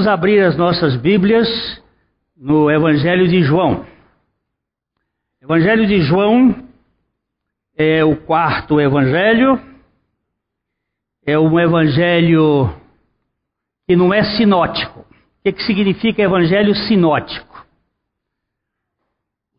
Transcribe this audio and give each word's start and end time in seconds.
Vamos 0.00 0.14
abrir 0.14 0.40
as 0.40 0.56
nossas 0.56 0.96
Bíblias 0.96 1.46
no 2.34 2.70
Evangelho 2.70 3.28
de 3.28 3.42
João. 3.42 3.84
Evangelho 5.42 5.86
de 5.86 6.00
João 6.00 6.66
é 7.76 8.02
o 8.02 8.16
quarto 8.16 8.80
evangelho, 8.80 9.60
é 11.26 11.38
um 11.38 11.60
evangelho 11.60 12.74
que 13.86 13.94
não 13.94 14.14
é 14.14 14.22
sinótico. 14.38 15.00
O 15.00 15.42
que, 15.44 15.52
que 15.52 15.64
significa 15.64 16.22
evangelho 16.22 16.74
sinótico? 16.74 17.66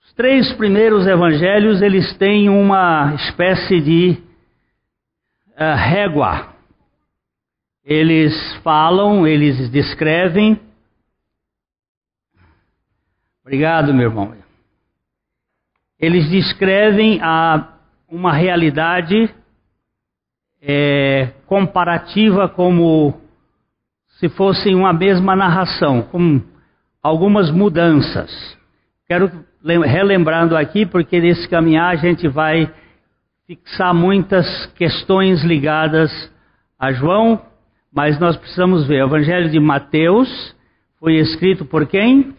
Os 0.04 0.12
três 0.14 0.52
primeiros 0.54 1.06
evangelhos 1.06 1.84
eles 1.84 2.18
têm 2.18 2.50
uma 2.50 3.14
espécie 3.14 3.80
de 3.80 4.18
uh, 5.50 5.76
régua 5.78 6.52
eles 7.84 8.54
falam, 8.64 9.26
eles 9.26 9.70
descrevem. 9.70 10.60
Obrigado, 13.42 13.94
meu 13.94 14.10
irmão. 14.10 14.36
Eles 16.00 16.30
descrevem 16.30 17.20
a, 17.22 17.76
uma 18.08 18.34
realidade 18.34 19.34
é, 20.62 21.34
comparativa 21.48 22.48
como 22.48 23.20
se 24.20 24.30
fossem 24.30 24.76
uma 24.76 24.94
mesma 24.94 25.36
narração, 25.36 26.04
com 26.04 26.42
algumas 27.02 27.50
mudanças. 27.50 28.30
Quero 29.08 29.32
relembrando 29.64 30.56
aqui, 30.56 30.86
porque 30.86 31.20
nesse 31.20 31.48
caminhar 31.48 31.92
a 31.92 31.96
gente 31.96 32.28
vai 32.28 32.72
fixar 33.46 33.94
muitas 33.94 34.68
questões 34.78 35.44
ligadas 35.44 36.12
a 36.80 36.92
João, 36.92 37.42
mas 37.94 38.18
nós 38.20 38.38
precisamos 38.38 38.88
ver. 38.88 39.04
O 39.04 39.08
Evangelho 39.08 39.50
de 39.50 39.60
Mateus 39.60 40.56
foi 40.98 41.16
escrito 41.16 41.66
por 41.66 41.86
quem? 41.86 42.34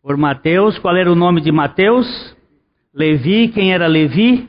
Por 0.00 0.16
Mateus. 0.16 0.78
Qual 0.78 0.96
era 0.96 1.10
o 1.10 1.16
nome 1.16 1.40
de 1.40 1.50
Mateus? 1.50 2.06
Levi. 2.94 3.48
Quem 3.48 3.72
era 3.72 3.86
Levi? 3.88 4.48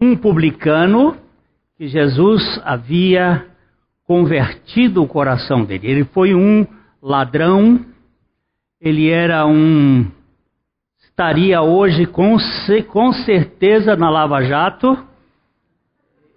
Um 0.00 0.16
publicano 0.16 1.16
que 1.76 1.86
Jesus 1.86 2.42
havia 2.64 3.46
convertido 4.04 5.02
o 5.02 5.08
coração 5.08 5.64
dele. 5.64 5.86
Ele 5.88 6.04
foi 6.04 6.34
um 6.34 6.66
ladrão, 7.02 7.84
ele 8.80 9.10
era 9.10 9.46
um. 9.46 10.10
estaria 10.98 11.62
hoje 11.62 12.06
com, 12.06 12.36
com 12.88 13.12
certeza 13.12 13.94
na 13.94 14.10
Lava 14.10 14.42
Jato 14.42 15.11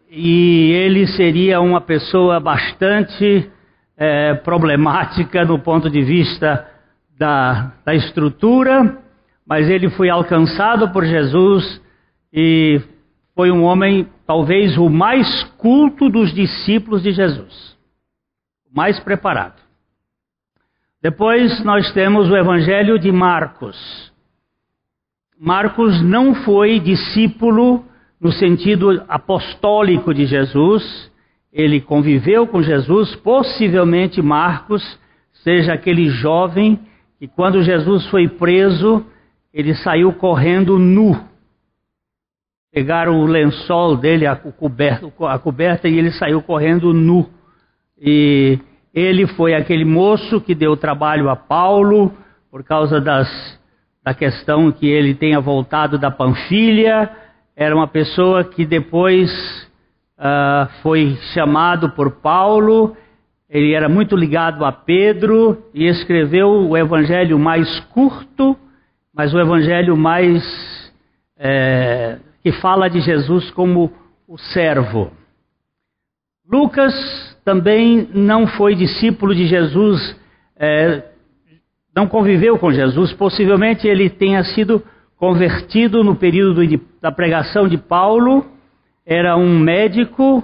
e 0.09 0.71
ele 0.71 1.07
seria 1.07 1.59
uma 1.59 1.81
pessoa 1.81 2.39
bastante 2.39 3.49
é, 3.97 4.33
problemática 4.35 5.43
no 5.43 5.59
ponto 5.59 5.89
de 5.89 6.01
vista 6.01 6.67
da, 7.17 7.73
da 7.85 7.93
estrutura, 7.93 9.01
mas 9.47 9.69
ele 9.69 9.89
foi 9.89 10.09
alcançado 10.09 10.91
por 10.91 11.05
Jesus 11.05 11.81
e 12.31 12.81
foi 13.35 13.51
um 13.51 13.63
homem, 13.63 14.07
talvez 14.25 14.77
o 14.77 14.89
mais 14.89 15.43
culto 15.57 16.09
dos 16.09 16.33
discípulos 16.33 17.03
de 17.03 17.11
Jesus, 17.11 17.77
o 18.71 18.75
mais 18.75 18.99
preparado. 18.99 19.61
Depois 21.01 21.63
nós 21.63 21.91
temos 21.93 22.29
o 22.29 22.35
Evangelho 22.35 22.97
de 22.97 23.11
Marcos. 23.11 24.11
Marcos 25.39 26.01
não 26.01 26.33
foi 26.33 26.79
discípulo 26.79 27.85
no 28.19 28.31
sentido 28.31 29.03
apostólico 29.07 30.13
de 30.13 30.25
Jesus, 30.25 31.11
ele 31.51 31.79
conviveu 31.81 32.47
com 32.47 32.61
Jesus, 32.61 33.15
possivelmente 33.17 34.21
Marcos 34.21 34.83
seja 35.43 35.73
aquele 35.73 36.09
jovem 36.09 36.79
que 37.19 37.27
quando 37.27 37.63
Jesus 37.63 38.05
foi 38.07 38.27
preso, 38.27 39.05
ele 39.53 39.73
saiu 39.75 40.11
correndo 40.13 40.77
nu. 40.77 41.15
Pegaram 42.73 43.21
o 43.21 43.25
lençol 43.25 43.95
dele, 43.95 44.25
a 44.25 44.35
coberta, 44.35 45.07
a 45.29 45.39
coberta, 45.39 45.87
e 45.87 45.97
ele 45.97 46.11
saiu 46.11 46.41
correndo 46.41 46.93
nu. 46.93 47.29
E 47.97 48.59
ele 48.93 49.27
foi 49.27 49.53
aquele 49.53 49.85
moço 49.85 50.41
que 50.41 50.53
deu 50.53 50.75
trabalho 50.75 51.29
a 51.29 51.35
Paulo 51.37 52.11
por 52.51 52.63
causa 52.63 52.99
das, 52.99 53.29
da 54.03 54.13
questão 54.13 54.71
que 54.71 54.87
ele 54.87 55.15
tenha 55.15 55.39
voltado 55.39 55.97
da 55.97 56.11
Panfilha 56.11 57.09
era 57.55 57.73
uma 57.73 57.87
pessoa 57.87 58.43
que 58.43 58.65
depois 58.65 59.31
uh, 60.17 60.67
foi 60.81 61.17
chamado 61.33 61.91
por 61.91 62.19
Paulo, 62.19 62.97
ele 63.49 63.73
era 63.73 63.87
muito 63.87 64.15
ligado 64.15 64.65
a 64.65 64.71
Pedro 64.71 65.63
e 65.73 65.85
escreveu 65.85 66.49
o 66.49 66.75
evangelho 66.75 67.39
mais 67.39 67.79
curto, 67.93 68.57
mas 69.13 69.33
o 69.33 69.39
evangelho 69.39 69.95
mais 69.95 70.43
é, 71.37 72.17
que 72.43 72.51
fala 72.51 72.89
de 72.89 72.99
Jesus 72.99 73.49
como 73.51 73.93
o 74.27 74.37
servo. 74.37 75.11
Lucas 76.51 76.93
também 77.45 78.09
não 78.13 78.45
foi 78.47 78.75
discípulo 78.75 79.33
de 79.33 79.47
Jesus, 79.47 80.19
é, 80.57 81.03
não 81.95 82.07
conviveu 82.07 82.57
com 82.57 82.73
Jesus, 82.73 83.13
possivelmente 83.13 83.87
ele 83.87 84.09
tenha 84.09 84.43
sido 84.43 84.83
convertido 85.17 86.03
no 86.03 86.15
período 86.15 86.65
de, 86.65 86.79
da 87.01 87.11
pregação 87.11 87.67
de 87.67 87.77
Paulo, 87.77 88.45
era 89.05 89.37
um 89.37 89.59
médico, 89.59 90.43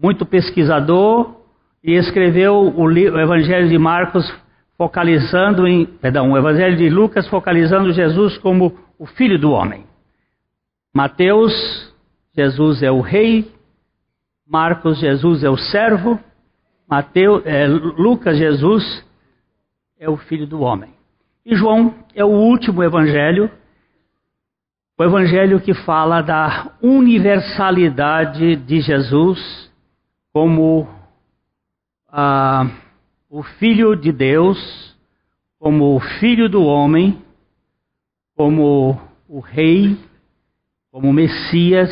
muito 0.00 0.26
pesquisador, 0.26 1.36
e 1.82 1.94
escreveu 1.94 2.54
o, 2.54 2.84
o 2.84 3.20
Evangelho 3.20 3.68
de 3.68 3.78
Marcos 3.78 4.30
focalizando 4.76 5.66
em, 5.66 5.84
perdão, 5.84 6.32
o 6.32 6.38
Evangelho 6.38 6.76
de 6.76 6.88
Lucas 6.88 7.28
focalizando 7.28 7.92
Jesus 7.92 8.36
como 8.38 8.78
o 8.98 9.06
Filho 9.06 9.38
do 9.38 9.50
Homem. 9.50 9.84
Mateus, 10.94 11.52
Jesus 12.34 12.82
é 12.82 12.90
o 12.90 13.00
Rei. 13.00 13.50
Marcos, 14.46 14.98
Jesus 14.98 15.44
é 15.44 15.50
o 15.50 15.56
servo. 15.56 16.18
Mateus, 16.88 17.42
é, 17.46 17.66
Lucas, 17.68 18.36
Jesus 18.36 19.06
é 19.98 20.10
o 20.10 20.16
Filho 20.16 20.46
do 20.46 20.60
Homem. 20.60 20.90
E 21.46 21.54
João 21.54 21.94
é 22.14 22.24
o 22.24 22.28
último 22.28 22.82
Evangelho 22.82 23.50
o 25.00 25.04
evangelho 25.04 25.58
que 25.62 25.72
fala 25.72 26.20
da 26.20 26.72
universalidade 26.82 28.54
de 28.54 28.82
Jesus 28.82 29.72
como 30.30 30.86
ah, 32.06 32.70
o 33.30 33.42
Filho 33.42 33.96
de 33.96 34.12
Deus, 34.12 34.58
como 35.58 35.96
o 35.96 36.00
Filho 36.00 36.50
do 36.50 36.62
homem, 36.62 37.18
como 38.36 39.00
o 39.26 39.40
Rei, 39.40 39.96
como 40.92 41.08
o 41.08 41.14
Messias. 41.14 41.90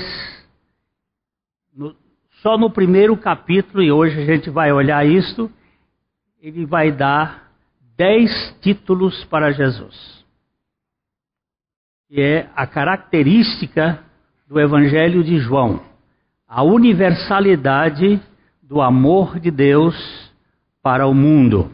No, 1.74 1.96
só 2.42 2.58
no 2.58 2.70
primeiro 2.70 3.16
capítulo, 3.16 3.82
e 3.82 3.90
hoje 3.90 4.20
a 4.20 4.26
gente 4.26 4.50
vai 4.50 4.70
olhar 4.70 5.06
isto, 5.06 5.50
ele 6.42 6.66
vai 6.66 6.92
dar 6.92 7.50
dez 7.96 8.54
títulos 8.60 9.24
para 9.24 9.50
Jesus 9.50 10.17
que 12.08 12.22
é 12.22 12.48
a 12.56 12.66
característica 12.66 14.02
do 14.48 14.58
Evangelho 14.58 15.22
de 15.22 15.38
João, 15.38 15.82
a 16.48 16.62
universalidade 16.62 18.18
do 18.62 18.80
amor 18.80 19.38
de 19.38 19.50
Deus 19.50 19.94
para 20.82 21.06
o 21.06 21.12
mundo. 21.12 21.70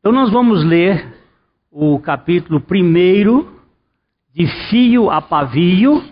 Então, 0.00 0.10
nós 0.10 0.32
vamos 0.32 0.64
ler 0.64 1.14
o 1.70 2.00
capítulo 2.00 2.60
primeiro, 2.60 3.60
de 4.34 4.46
fio 4.68 5.08
a 5.08 5.22
pavio, 5.22 6.02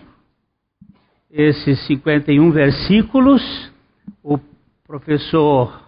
esses 1.29 1.85
51 1.85 2.51
versículos. 2.51 3.41
O 4.23 4.39
professor 4.87 5.83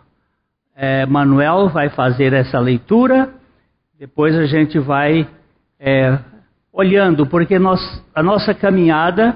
é, 0.75 1.05
Manuel 1.05 1.69
vai 1.69 1.89
fazer 1.89 2.33
essa 2.33 2.59
leitura, 2.59 3.33
depois 3.97 4.35
a 4.35 4.45
gente 4.45 4.77
vai 4.77 5.25
é, 5.79 6.19
olhando, 6.71 7.25
porque 7.25 7.59
nós, 7.59 7.79
a 8.15 8.23
nossa 8.23 8.53
caminhada 8.53 9.35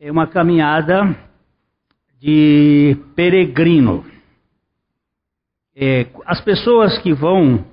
é 0.00 0.10
uma 0.10 0.26
caminhada 0.26 1.14
de 2.20 2.96
peregrino. 3.14 4.04
É, 5.76 6.06
as 6.24 6.40
pessoas 6.40 6.98
que 6.98 7.12
vão 7.12 7.64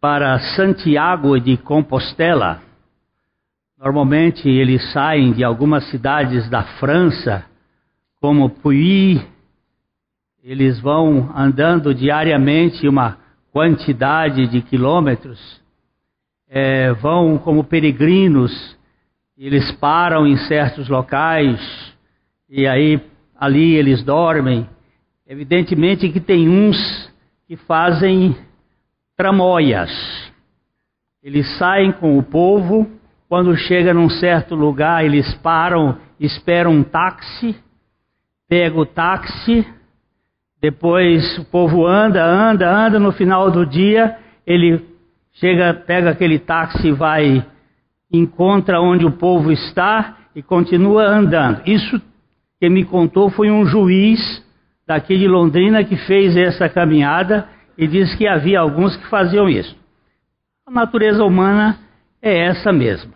para 0.00 0.38
Santiago 0.54 1.40
de 1.40 1.56
Compostela, 1.56 2.62
normalmente 3.76 4.48
eles 4.48 4.92
saem 4.92 5.32
de 5.32 5.42
algumas 5.42 5.88
cidades 5.90 6.48
da 6.48 6.62
França, 6.78 7.44
como 8.20 8.50
Puy, 8.50 9.20
eles 10.42 10.80
vão 10.80 11.32
andando 11.34 11.94
diariamente 11.94 12.86
uma 12.86 13.18
quantidade 13.52 14.46
de 14.46 14.60
quilômetros 14.62 15.60
é, 16.48 16.92
vão 16.94 17.38
como 17.38 17.64
peregrinos, 17.64 18.76
eles 19.36 19.70
param 19.72 20.26
em 20.26 20.36
certos 20.36 20.88
locais 20.88 21.60
e 22.48 22.66
aí 22.66 23.00
ali 23.38 23.74
eles 23.74 24.02
dormem. 24.02 24.68
Evidentemente 25.26 26.08
que 26.08 26.20
tem 26.20 26.48
uns 26.48 26.76
que 27.46 27.56
fazem 27.56 28.36
tramóias. 29.16 29.90
Eles 31.22 31.46
saem 31.58 31.92
com 31.92 32.18
o 32.18 32.22
povo, 32.22 32.88
quando 33.28 33.56
chega 33.56 33.92
num 33.92 34.08
certo 34.08 34.54
lugar, 34.54 35.04
eles 35.04 35.34
param, 35.36 35.98
esperam 36.18 36.72
um 36.72 36.82
táxi, 36.82 37.54
pega 38.48 38.78
o 38.78 38.86
táxi, 38.86 39.66
depois 40.60 41.38
o 41.38 41.44
povo 41.44 41.86
anda, 41.86 42.24
anda, 42.24 42.68
anda, 42.68 42.98
no 42.98 43.12
final 43.12 43.50
do 43.50 43.66
dia 43.66 44.18
ele 44.46 44.97
chega, 45.38 45.74
pega 45.74 46.10
aquele 46.10 46.38
táxi 46.38 46.92
vai, 46.92 47.44
encontra 48.12 48.80
onde 48.80 49.04
o 49.06 49.12
povo 49.12 49.50
está 49.50 50.18
e 50.34 50.42
continua 50.42 51.06
andando. 51.06 51.62
Isso 51.66 52.00
que 52.60 52.68
me 52.68 52.84
contou 52.84 53.30
foi 53.30 53.50
um 53.50 53.64
juiz 53.66 54.44
daqui 54.86 55.16
de 55.16 55.28
Londrina 55.28 55.84
que 55.84 55.96
fez 55.96 56.36
essa 56.36 56.68
caminhada 56.68 57.48
e 57.76 57.86
disse 57.86 58.16
que 58.16 58.26
havia 58.26 58.60
alguns 58.60 58.96
que 58.96 59.06
faziam 59.08 59.48
isso. 59.48 59.76
A 60.66 60.70
natureza 60.70 61.24
humana 61.24 61.78
é 62.20 62.46
essa 62.46 62.72
mesmo. 62.72 63.12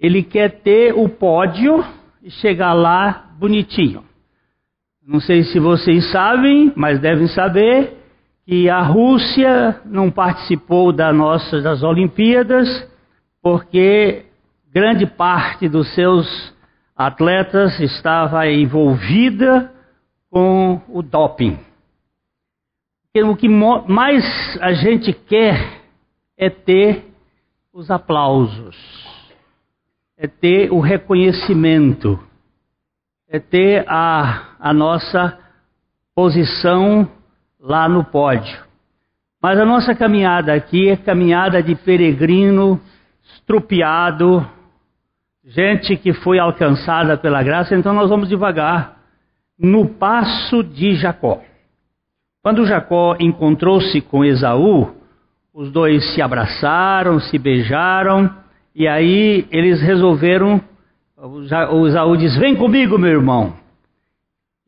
Ele 0.00 0.22
quer 0.22 0.60
ter 0.62 0.92
o 0.94 1.08
pódio 1.08 1.84
e 2.22 2.30
chegar 2.30 2.72
lá 2.72 3.32
bonitinho. 3.38 4.04
Não 5.06 5.20
sei 5.20 5.44
se 5.44 5.58
vocês 5.58 6.10
sabem, 6.10 6.72
mas 6.76 7.00
devem 7.00 7.26
saber 7.28 7.96
que 8.48 8.70
a 8.70 8.80
Rússia 8.80 9.78
não 9.84 10.10
participou 10.10 10.90
da 10.90 11.12
nossa, 11.12 11.60
das 11.60 11.82
Olimpíadas 11.82 12.66
porque 13.42 14.24
grande 14.72 15.04
parte 15.04 15.68
dos 15.68 15.94
seus 15.94 16.56
atletas 16.96 17.78
estava 17.78 18.50
envolvida 18.50 19.70
com 20.30 20.80
o 20.88 21.02
doping. 21.02 21.58
o 23.14 23.36
que 23.36 23.50
mais 23.50 24.24
a 24.62 24.72
gente 24.72 25.12
quer 25.12 25.82
é 26.34 26.48
ter 26.48 27.04
os 27.70 27.90
aplausos, 27.90 28.78
é 30.16 30.26
ter 30.26 30.72
o 30.72 30.80
reconhecimento 30.80 32.18
é 33.28 33.38
ter 33.38 33.84
a, 33.86 34.56
a 34.58 34.72
nossa 34.72 35.38
posição 36.14 37.17
lá 37.60 37.88
no 37.88 38.04
pódio. 38.04 38.58
Mas 39.42 39.58
a 39.58 39.64
nossa 39.64 39.94
caminhada 39.94 40.52
aqui 40.52 40.88
é 40.88 40.96
caminhada 40.96 41.62
de 41.62 41.74
peregrino 41.74 42.80
estrupiado, 43.34 44.46
gente 45.44 45.96
que 45.96 46.12
foi 46.12 46.38
alcançada 46.38 47.16
pela 47.16 47.42
graça, 47.42 47.74
então 47.74 47.94
nós 47.94 48.10
vamos 48.10 48.28
devagar 48.28 48.98
no 49.58 49.88
passo 49.88 50.62
de 50.62 50.94
Jacó. 50.94 51.40
Quando 52.42 52.66
Jacó 52.66 53.16
encontrou-se 53.18 54.00
com 54.00 54.24
Esaú, 54.24 54.94
os 55.52 55.70
dois 55.70 56.14
se 56.14 56.22
abraçaram, 56.22 57.20
se 57.20 57.38
beijaram, 57.38 58.34
e 58.74 58.86
aí 58.86 59.46
eles 59.50 59.80
resolveram 59.80 60.62
o 61.20 61.86
Esaú 61.86 62.16
diz: 62.16 62.36
Vem 62.36 62.54
comigo, 62.54 62.96
meu 62.96 63.10
irmão. 63.10 63.54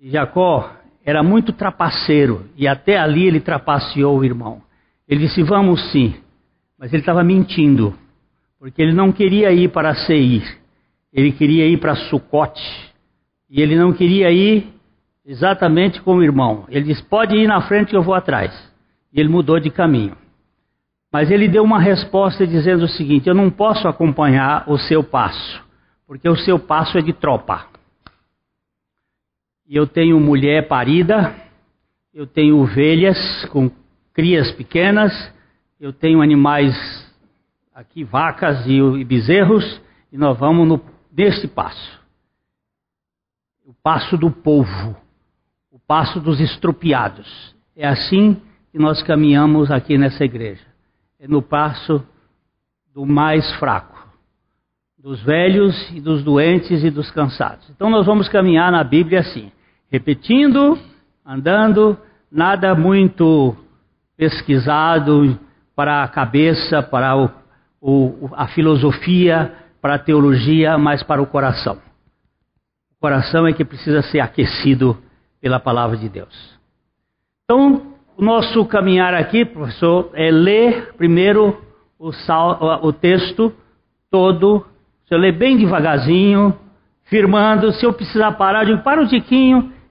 E 0.01 0.11
Jacó 0.11 0.69
era 1.11 1.23
muito 1.23 1.53
trapaceiro 1.53 2.47
e 2.57 2.69
até 2.69 2.99
ali 2.99 3.27
ele 3.27 3.41
trapaceou 3.41 4.19
o 4.19 4.25
irmão. 4.25 4.63
Ele 5.09 5.27
disse: 5.27 5.43
Vamos 5.43 5.91
sim. 5.91 6.15
Mas 6.79 6.93
ele 6.93 7.03
estava 7.03 7.23
mentindo, 7.23 7.95
porque 8.59 8.81
ele 8.81 8.95
não 8.95 9.13
queria 9.13 9.53
ir 9.53 9.69
para 9.69 9.95
Seir, 9.95 10.43
ele 11.13 11.33
queria 11.33 11.67
ir 11.67 11.79
para 11.79 11.95
Sucote. 11.95 12.63
E 13.51 13.61
ele 13.61 13.77
não 13.77 13.93
queria 13.93 14.31
ir 14.31 14.73
exatamente 15.27 16.01
com 16.01 16.15
o 16.15 16.23
irmão. 16.23 16.65
Ele 16.69 16.87
disse: 16.87 17.03
Pode 17.03 17.37
ir 17.37 17.47
na 17.47 17.61
frente 17.63 17.91
que 17.91 17.97
eu 17.97 18.03
vou 18.03 18.15
atrás. 18.15 18.53
E 19.13 19.21
ele 19.21 19.29
mudou 19.29 19.59
de 19.59 19.71
caminho. 19.71 20.17
Mas 21.13 21.31
ele 21.31 21.49
deu 21.49 21.65
uma 21.65 21.81
resposta 21.81 22.47
dizendo 22.47 22.85
o 22.85 22.89
seguinte: 22.89 23.29
Eu 23.29 23.35
não 23.35 23.51
posso 23.51 23.89
acompanhar 23.89 24.65
o 24.69 24.79
seu 24.79 25.03
passo 25.03 25.69
porque 26.11 26.29
o 26.29 26.35
seu 26.35 26.59
passo 26.59 26.99
é 26.99 27.01
de 27.01 27.13
tropa. 27.13 27.67
E 29.71 29.77
eu 29.77 29.87
tenho 29.87 30.19
mulher 30.19 30.67
parida, 30.67 31.33
eu 32.13 32.27
tenho 32.27 32.59
ovelhas 32.59 33.17
com 33.53 33.71
crias 34.13 34.51
pequenas, 34.51 35.13
eu 35.79 35.93
tenho 35.93 36.21
animais 36.21 36.75
aqui, 37.73 38.03
vacas 38.03 38.67
e, 38.67 39.05
bezerros, 39.05 39.81
e 40.11 40.19
nós 40.19 40.37
vamos 40.37 40.67
no, 40.67 40.83
passo. 41.55 42.01
O 43.65 43.73
passo 43.73 44.19
do 44.19 44.29
povo, 44.29 44.97
o 45.71 45.79
passo 45.79 46.19
dos 46.19 46.41
estropiados. 46.41 47.55
É 47.77 47.87
assim 47.87 48.43
que 48.73 48.79
nós 48.79 49.01
caminhamos 49.05 49.71
aqui 49.71 49.97
nessa 49.97 50.25
igreja. 50.25 50.67
É 51.17 51.29
no 51.29 51.41
passo 51.41 52.05
do 52.93 53.07
mais 53.07 53.49
fraco 53.61 54.01
dos 55.03 55.23
velhos 55.23 55.91
e 55.93 56.01
dos 56.01 56.23
doentes 56.23 56.85
e 56.85 56.91
dos 56.91 57.11
cansados. 57.11 57.69
Então 57.71 57.89
nós 57.89 58.05
vamos 58.05 58.29
caminhar 58.29 58.71
na 58.71 58.85
Bíblia 58.85 59.21
assim, 59.21 59.51
repetindo, 59.91 60.79
andando, 61.27 61.99
nada 62.31 62.75
muito 62.75 63.57
pesquisado 64.17 65.39
para 65.75 66.03
a 66.03 66.09
cabeça, 66.09 66.83
para 66.83 67.17
o, 67.17 67.31
o, 67.81 68.31
a 68.35 68.47
filosofia, 68.49 69.55
para 69.81 69.95
a 69.95 69.99
teologia, 69.99 70.77
mas 70.77 71.03
para 71.03 71.23
o 71.23 71.27
coração. 71.27 71.79
O 72.97 73.01
coração 73.01 73.47
é 73.47 73.53
que 73.53 73.65
precisa 73.65 74.03
ser 74.03 74.21
aquecido 74.21 74.97
pela 75.41 75.59
palavra 75.59 75.97
de 75.97 76.09
Deus. 76.09 76.59
Então, 77.45 77.95
o 78.17 78.23
nosso 78.23 78.65
caminhar 78.67 79.15
aqui, 79.15 79.45
professor, 79.45 80.11
é 80.13 80.31
ler 80.31 80.95
primeiro 80.95 81.59
o, 81.99 82.13
sal, 82.13 82.81
o 82.83 82.93
texto 82.93 83.53
todo 84.11 84.67
se 85.11 85.15
eu 85.15 85.19
ler 85.19 85.33
bem 85.33 85.57
devagarzinho, 85.57 86.57
firmando, 87.07 87.73
se 87.73 87.85
eu 87.85 87.93
precisar 87.93 88.31
parar, 88.33 88.63
eu 88.63 88.67
digo, 88.67 88.85
para 88.85 89.03
um 89.03 89.09
tiquinho 89.09 89.73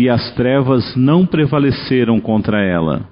e 0.00 0.08
as 0.08 0.32
trevas 0.34 0.96
não 0.96 1.26
prevaleceram 1.26 2.18
contra 2.18 2.64
ela. 2.64 3.06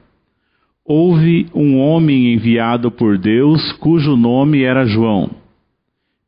Houve 0.83 1.47
um 1.55 1.79
homem 1.79 2.33
enviado 2.33 2.91
por 2.91 3.19
Deus, 3.19 3.73
cujo 3.73 4.17
nome 4.17 4.63
era 4.63 4.87
João. 4.87 5.29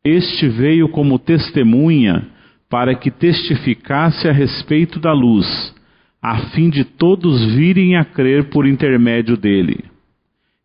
Este 0.04 0.48
veio 0.48 0.86
como 0.90 1.18
testemunha 1.18 2.28
para 2.68 2.94
que 2.94 3.10
testificasse 3.10 4.28
a 4.28 4.32
respeito 4.32 5.00
da 5.00 5.14
luz, 5.14 5.74
a 6.20 6.36
fim 6.50 6.68
de 6.68 6.84
todos 6.84 7.42
virem 7.54 7.96
a 7.96 8.04
crer 8.04 8.50
por 8.50 8.66
intermédio 8.66 9.38
dele. 9.38 9.82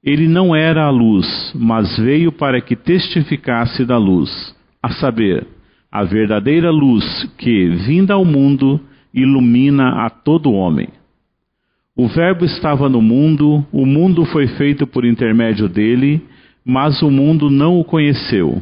Ele 0.04 0.28
não 0.28 0.54
era 0.54 0.84
a 0.84 0.90
luz, 0.90 1.54
mas 1.56 1.98
veio 1.98 2.34
para 2.34 2.60
que 2.60 2.76
testificasse 2.76 3.86
da 3.86 3.98
luz, 3.98 4.54
a 4.84 4.90
saber, 4.90 5.48
a 5.90 6.04
verdadeira 6.04 6.70
luz 6.70 7.24
que, 7.38 7.70
vinda 7.70 8.14
ao 8.14 8.26
mundo, 8.26 8.82
ilumina 9.16 10.06
a 10.06 10.10
todo 10.10 10.52
homem. 10.52 10.90
O 11.96 12.08
Verbo 12.10 12.44
estava 12.44 12.90
no 12.90 13.02
mundo, 13.02 13.66
o 13.72 13.86
mundo 13.86 14.26
foi 14.26 14.48
feito 14.48 14.86
por 14.86 15.06
intermédio 15.06 15.70
dele, 15.70 16.22
mas 16.66 17.02
o 17.02 17.10
mundo 17.10 17.50
não 17.50 17.80
o 17.80 17.86
conheceu. 17.86 18.62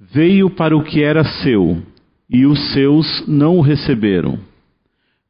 Veio 0.00 0.48
para 0.48 0.74
o 0.74 0.82
que 0.82 1.02
era 1.02 1.22
seu, 1.22 1.82
e 2.30 2.46
os 2.46 2.72
seus 2.72 3.26
não 3.28 3.58
o 3.58 3.60
receberam. 3.60 4.38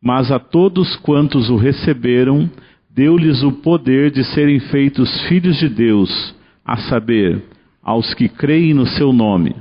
Mas 0.00 0.30
a 0.30 0.38
todos 0.38 0.95
quantos 0.97 1.50
o 1.50 1.57
receberam, 1.57 2.49
deu-lhes 2.88 3.42
o 3.42 3.50
poder 3.50 4.12
de 4.12 4.23
serem 4.23 4.61
feitos 4.61 5.23
filhos 5.23 5.57
de 5.57 5.68
Deus, 5.68 6.35
a 6.64 6.76
saber, 6.76 7.42
aos 7.83 8.14
que 8.14 8.28
creem 8.28 8.75
no 8.75 8.87
seu 8.87 9.12
nome, 9.12 9.57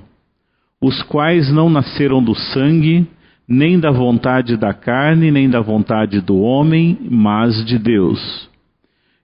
os 0.79 1.01
quais 1.03 1.51
não 1.51 1.69
nasceram 1.69 2.21
do 2.21 2.35
sangue, 2.35 3.07
nem 3.47 3.79
da 3.79 3.91
vontade 3.91 4.57
da 4.57 4.73
carne, 4.73 5.31
nem 5.31 5.49
da 5.49 5.61
vontade 5.61 6.19
do 6.19 6.39
homem, 6.39 6.97
mas 7.09 7.65
de 7.65 7.79
Deus. 7.79 8.49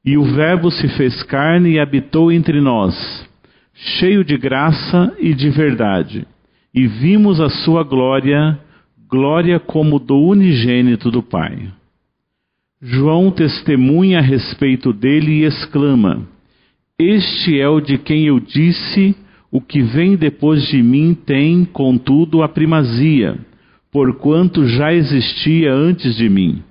E 0.06 0.18
o 0.18 0.24
Verbo 0.24 0.72
se 0.72 0.88
fez 0.90 1.22
carne 1.24 1.72
e 1.72 1.80
habitou 1.80 2.32
entre 2.32 2.62
nós, 2.62 2.96
cheio 3.74 4.24
de 4.24 4.38
graça 4.38 5.14
e 5.20 5.34
de 5.34 5.50
verdade, 5.50 6.26
e 6.74 6.88
vimos 6.88 7.42
a 7.42 7.50
sua 7.50 7.84
glória, 7.84 8.58
glória 9.10 9.60
como 9.60 10.00
do 10.00 10.18
unigênito 10.18 11.12
do 11.12 11.22
Pai. 11.22 11.70
João 12.82 13.32
testemunha 13.32 14.20
a 14.20 14.22
respeito 14.22 14.92
dele 14.92 15.42
e 15.42 15.46
exclama: 15.46 16.28
Este 17.00 17.60
é 17.60 17.68
o 17.68 17.80
de 17.80 17.98
quem 17.98 18.26
eu 18.26 18.42
disse: 18.42 19.16
O 19.50 19.62
que 19.62 19.82
vem 19.82 20.18
depois 20.18 20.68
de 20.68 20.84
mim 20.84 21.14
tem, 21.14 21.64
contudo, 21.64 22.44
a 22.44 22.50
primazia, 22.50 23.38
porquanto 23.94 24.68
já 24.68 24.92
existia 24.92 25.72
antes 25.72 26.16
de 26.16 26.28
mim. 26.28 26.64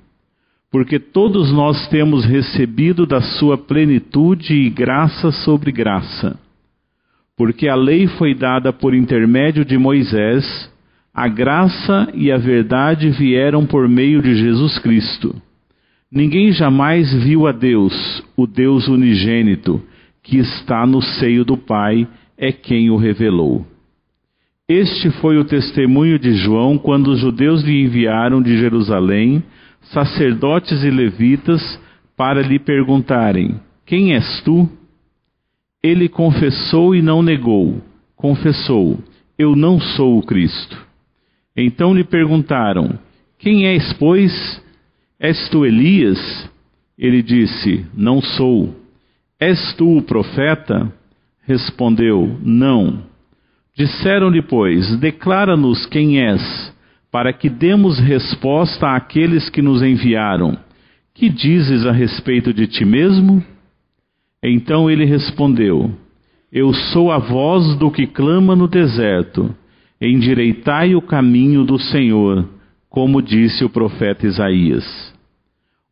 Porque 0.72 0.98
todos 0.98 1.52
nós 1.52 1.86
temos 1.88 2.24
recebido 2.24 3.06
da 3.06 3.20
sua 3.20 3.56
plenitude 3.56 4.52
e 4.52 4.68
graça 4.68 5.30
sobre 5.30 5.70
graça. 5.70 6.36
Porque 7.36 7.68
a 7.68 7.76
lei 7.76 8.08
foi 8.08 8.34
dada 8.34 8.72
por 8.72 8.92
intermédio 8.92 9.64
de 9.64 9.78
Moisés, 9.78 10.70
a 11.14 11.28
graça 11.28 12.08
e 12.12 12.32
a 12.32 12.38
verdade 12.38 13.10
vieram 13.10 13.66
por 13.66 13.88
meio 13.88 14.20
de 14.20 14.34
Jesus 14.34 14.78
Cristo. 14.78 15.34
Ninguém 16.10 16.52
jamais 16.52 17.12
viu 17.22 17.46
a 17.46 17.52
Deus, 17.52 18.22
o 18.36 18.46
Deus 18.46 18.88
unigênito, 18.88 19.80
que 20.22 20.38
está 20.38 20.86
no 20.86 21.00
seio 21.00 21.44
do 21.44 21.56
Pai, 21.56 22.08
é 22.36 22.50
quem 22.50 22.90
o 22.90 22.96
revelou. 22.96 23.71
Este 24.72 25.10
foi 25.10 25.36
o 25.36 25.44
testemunho 25.44 26.18
de 26.18 26.32
João 26.32 26.78
quando 26.78 27.08
os 27.08 27.20
judeus 27.20 27.62
lhe 27.62 27.82
enviaram 27.82 28.40
de 28.40 28.56
Jerusalém 28.56 29.44
sacerdotes 29.82 30.82
e 30.82 30.90
levitas 30.90 31.78
para 32.16 32.40
lhe 32.40 32.58
perguntarem: 32.58 33.60
Quem 33.84 34.14
és 34.14 34.40
tu? 34.40 34.66
Ele 35.82 36.08
confessou 36.08 36.94
e 36.94 37.02
não 37.02 37.22
negou. 37.22 37.82
Confessou: 38.16 38.98
Eu 39.38 39.54
não 39.54 39.78
sou 39.78 40.16
o 40.16 40.22
Cristo. 40.22 40.86
Então 41.54 41.94
lhe 41.94 42.04
perguntaram: 42.04 42.98
Quem 43.38 43.66
és, 43.66 43.92
pois? 43.92 44.32
És 45.20 45.50
tu 45.50 45.66
Elias? 45.66 46.50
Ele 46.96 47.22
disse: 47.22 47.84
Não 47.94 48.22
sou. 48.22 48.74
És 49.38 49.74
tu 49.74 49.98
o 49.98 50.02
profeta? 50.02 50.90
Respondeu: 51.46 52.38
Não. 52.40 53.11
Disseram-lhe, 53.76 54.42
pois: 54.42 54.96
Declara-nos 54.98 55.86
quem 55.86 56.20
és, 56.20 56.72
para 57.10 57.32
que 57.32 57.48
demos 57.48 57.98
resposta 57.98 58.94
àqueles 58.94 59.48
que 59.48 59.62
nos 59.62 59.82
enviaram. 59.82 60.56
Que 61.14 61.28
dizes 61.28 61.86
a 61.86 61.92
respeito 61.92 62.52
de 62.52 62.66
ti 62.66 62.84
mesmo? 62.84 63.44
Então 64.42 64.90
ele 64.90 65.04
respondeu: 65.04 65.90
Eu 66.52 66.72
sou 66.72 67.12
a 67.12 67.18
voz 67.18 67.76
do 67.76 67.90
que 67.90 68.06
clama 68.06 68.56
no 68.56 68.66
deserto. 68.66 69.54
Endireitai 70.00 70.96
o 70.96 71.02
caminho 71.02 71.64
do 71.64 71.78
Senhor, 71.78 72.48
como 72.90 73.22
disse 73.22 73.64
o 73.64 73.70
profeta 73.70 74.26
Isaías. 74.26 75.12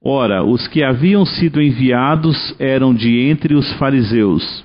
Ora, 0.02 0.42
os 0.42 0.66
que 0.66 0.82
haviam 0.82 1.24
sido 1.24 1.62
enviados 1.62 2.54
eram 2.58 2.92
de 2.92 3.20
entre 3.20 3.54
os 3.54 3.72
fariseus. 3.74 4.64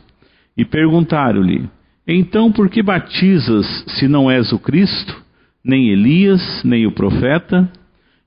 E 0.58 0.66
perguntaram-lhe: 0.66 1.70
Então 2.08 2.52
por 2.52 2.70
que 2.70 2.84
batizas, 2.84 3.66
se 3.88 4.08
não 4.08 4.30
és 4.30 4.52
o 4.54 4.60
Cristo, 4.60 5.24
nem 5.64 5.90
Elias, 5.90 6.62
nem 6.64 6.86
o 6.86 6.92
profeta? 6.92 7.68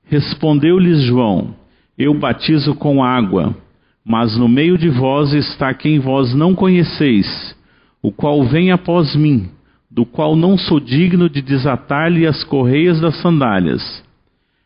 Respondeu-lhes 0.05 1.03
João: 1.03 1.55
Eu 1.97 2.13
batizo 2.15 2.75
com 2.75 3.05
água, 3.05 3.57
mas 4.05 4.37
no 4.37 4.49
meio 4.49 4.77
de 4.77 4.89
vós 4.89 5.33
está 5.33 5.73
quem 5.73 6.01
vós 6.01 6.35
não 6.35 6.55
conheceis, 6.55 7.57
o 8.03 8.11
qual 8.11 8.43
vem 8.45 8.73
após 8.73 9.15
mim, 9.15 9.49
do 9.89 10.05
qual 10.05 10.35
não 10.35 10.59
sou 10.59 10.81
digno 10.81 11.31
de 11.31 11.41
desatar-lhe 11.41 12.27
as 12.27 12.43
correias 12.43 13.01
das 13.01 13.17
sandálias. 13.21 14.03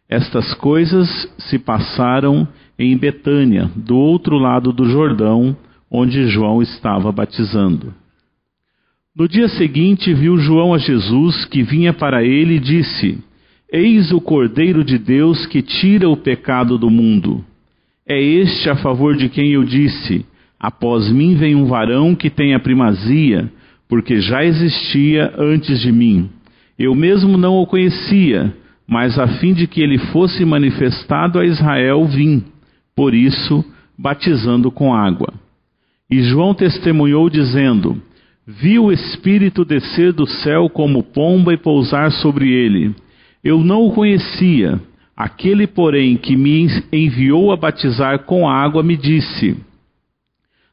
Estas 0.09 0.55
coisas 0.55 1.09
se 1.39 1.59
passaram 1.59 2.49
em 2.79 2.97
Betânia, 2.97 3.71
do 3.77 3.97
outro 3.97 4.39
lado 4.39 4.73
do 4.73 4.87
Jordão, 4.87 5.57
onde 5.91 6.29
João 6.29 6.63
estava 6.63 7.13
batizando. 7.13 7.95
No 9.17 9.29
dia 9.29 9.49
seguinte, 9.49 10.13
viu 10.15 10.39
João 10.39 10.73
a 10.73 10.79
Jesus 10.79 11.45
que 11.45 11.63
vinha 11.63 11.93
para 11.93 12.25
ele 12.25 12.55
e 12.55 12.61
disse: 12.61 13.19
Eis 13.71 14.11
o 14.13 14.21
Cordeiro 14.21 14.83
de 14.83 14.99
Deus 14.99 15.47
que 15.47 15.63
tira 15.63 16.09
o 16.09 16.17
pecado 16.17 16.79
do 16.79 16.91
mundo. 16.91 17.45
É 18.09 18.21
este 18.21 18.69
a 18.71 18.77
favor 18.77 19.17
de 19.17 19.29
quem 19.29 19.53
eu 19.53 19.65
disse: 19.65 20.25
Após 20.59 21.11
mim 21.11 21.35
vem 21.35 21.55
um 21.55 21.67
varão 21.67 22.15
que 22.15 22.31
tem 22.31 22.55
a 22.55 22.61
primazia, 22.61 23.51
porque 23.89 24.21
já 24.21 24.45
existia 24.45 25.33
antes 25.37 25.81
de 25.81 25.93
mim. 25.93 26.31
Eu 26.79 26.95
mesmo 26.95 27.37
não 27.37 27.57
o 27.57 27.67
conhecia 27.67 28.55
mas 28.93 29.19
a 29.19 29.27
fim 29.39 29.55
de 29.55 29.67
que 29.67 29.81
ele 29.81 29.97
fosse 29.97 30.45
manifestado 30.45 31.39
a 31.39 31.47
Israel, 31.47 32.05
vim, 32.05 32.45
por 32.95 33.15
isso, 33.15 33.65
batizando 33.99 34.71
com 34.71 34.95
água. 34.95 35.33
E 36.11 36.23
João 36.23 36.55
testemunhou, 36.55 37.31
dizendo: 37.31 38.01
Vi 38.47 38.79
o 38.79 38.91
Espírito 38.91 39.65
descer 39.65 40.13
do 40.13 40.27
céu 40.27 40.69
como 40.69 41.03
pomba 41.03 41.55
e 41.55 41.57
pousar 41.57 42.11
sobre 42.11 42.51
ele. 42.51 42.95
Eu 43.43 43.63
não 43.63 43.87
o 43.87 43.93
conhecia. 43.93 44.81
Aquele, 45.17 45.67
porém, 45.67 46.17
que 46.17 46.37
me 46.37 46.67
enviou 46.93 47.53
a 47.53 47.57
batizar 47.57 48.21
com 48.21 48.49
água, 48.49 48.83
me 48.83 48.97
disse: 48.97 49.57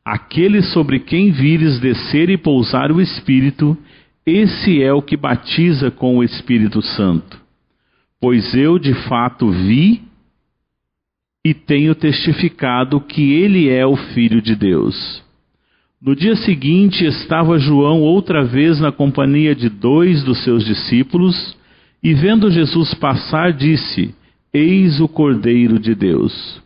Aquele 0.04 0.64
sobre 0.64 1.00
quem 1.00 1.32
vires 1.32 1.80
descer 1.80 2.30
e 2.30 2.38
pousar 2.38 2.92
o 2.92 3.00
Espírito, 3.00 3.78
esse 4.26 4.82
é 4.82 4.92
o 4.92 5.02
que 5.02 5.16
batiza 5.16 5.92
com 5.92 6.18
o 6.18 6.24
Espírito 6.24 6.82
Santo. 6.82 7.40
Pois 8.20 8.54
eu 8.56 8.80
de 8.80 8.94
fato 9.08 9.50
vi 9.52 10.02
e 11.46 11.54
tenho 11.54 11.94
testificado 11.94 13.00
que 13.00 13.34
ele 13.34 13.70
é 13.70 13.86
o 13.86 13.96
Filho 13.96 14.42
de 14.42 14.56
Deus. 14.56 15.24
No 16.01 16.15
dia 16.15 16.36
seguinte 16.38 17.03
estava 17.03 17.60
João 17.60 18.01
outra 18.01 18.46
vez 18.46 18.79
na 18.79 18.89
companhia 18.89 19.53
de 19.53 19.68
dois 19.68 20.24
dos 20.24 20.41
seus 20.46 20.63
discípulos, 20.63 21.58
e 22.01 22.13
vendo 22.13 22.50
Jesus 22.50 22.94
passar, 22.94 23.51
disse: 23.51 24.15
Eis 24.53 25.01
o 25.01 25.10
Cordeiro 25.10 25.77
de 25.77 25.94
Deus. 25.94 26.62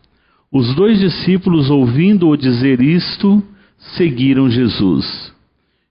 Os 0.52 0.76
dois 0.76 1.00
discípulos, 1.00 1.72
ouvindo-o 1.72 2.38
dizer 2.38 2.80
isto, 2.80 3.42
seguiram 3.98 4.52
Jesus. 4.52 5.34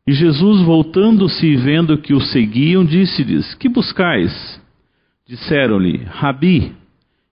E 0.07 0.13
Jesus, 0.13 0.61
voltando-se 0.61 1.45
e 1.45 1.57
vendo 1.57 1.99
que 1.99 2.15
o 2.15 2.21
seguiam, 2.21 2.85
disse-lhes: 2.85 3.55
Que 3.55 3.69
buscais? 3.69 4.61
Disseram-lhe: 5.27 6.01
Rabi, 6.05 6.73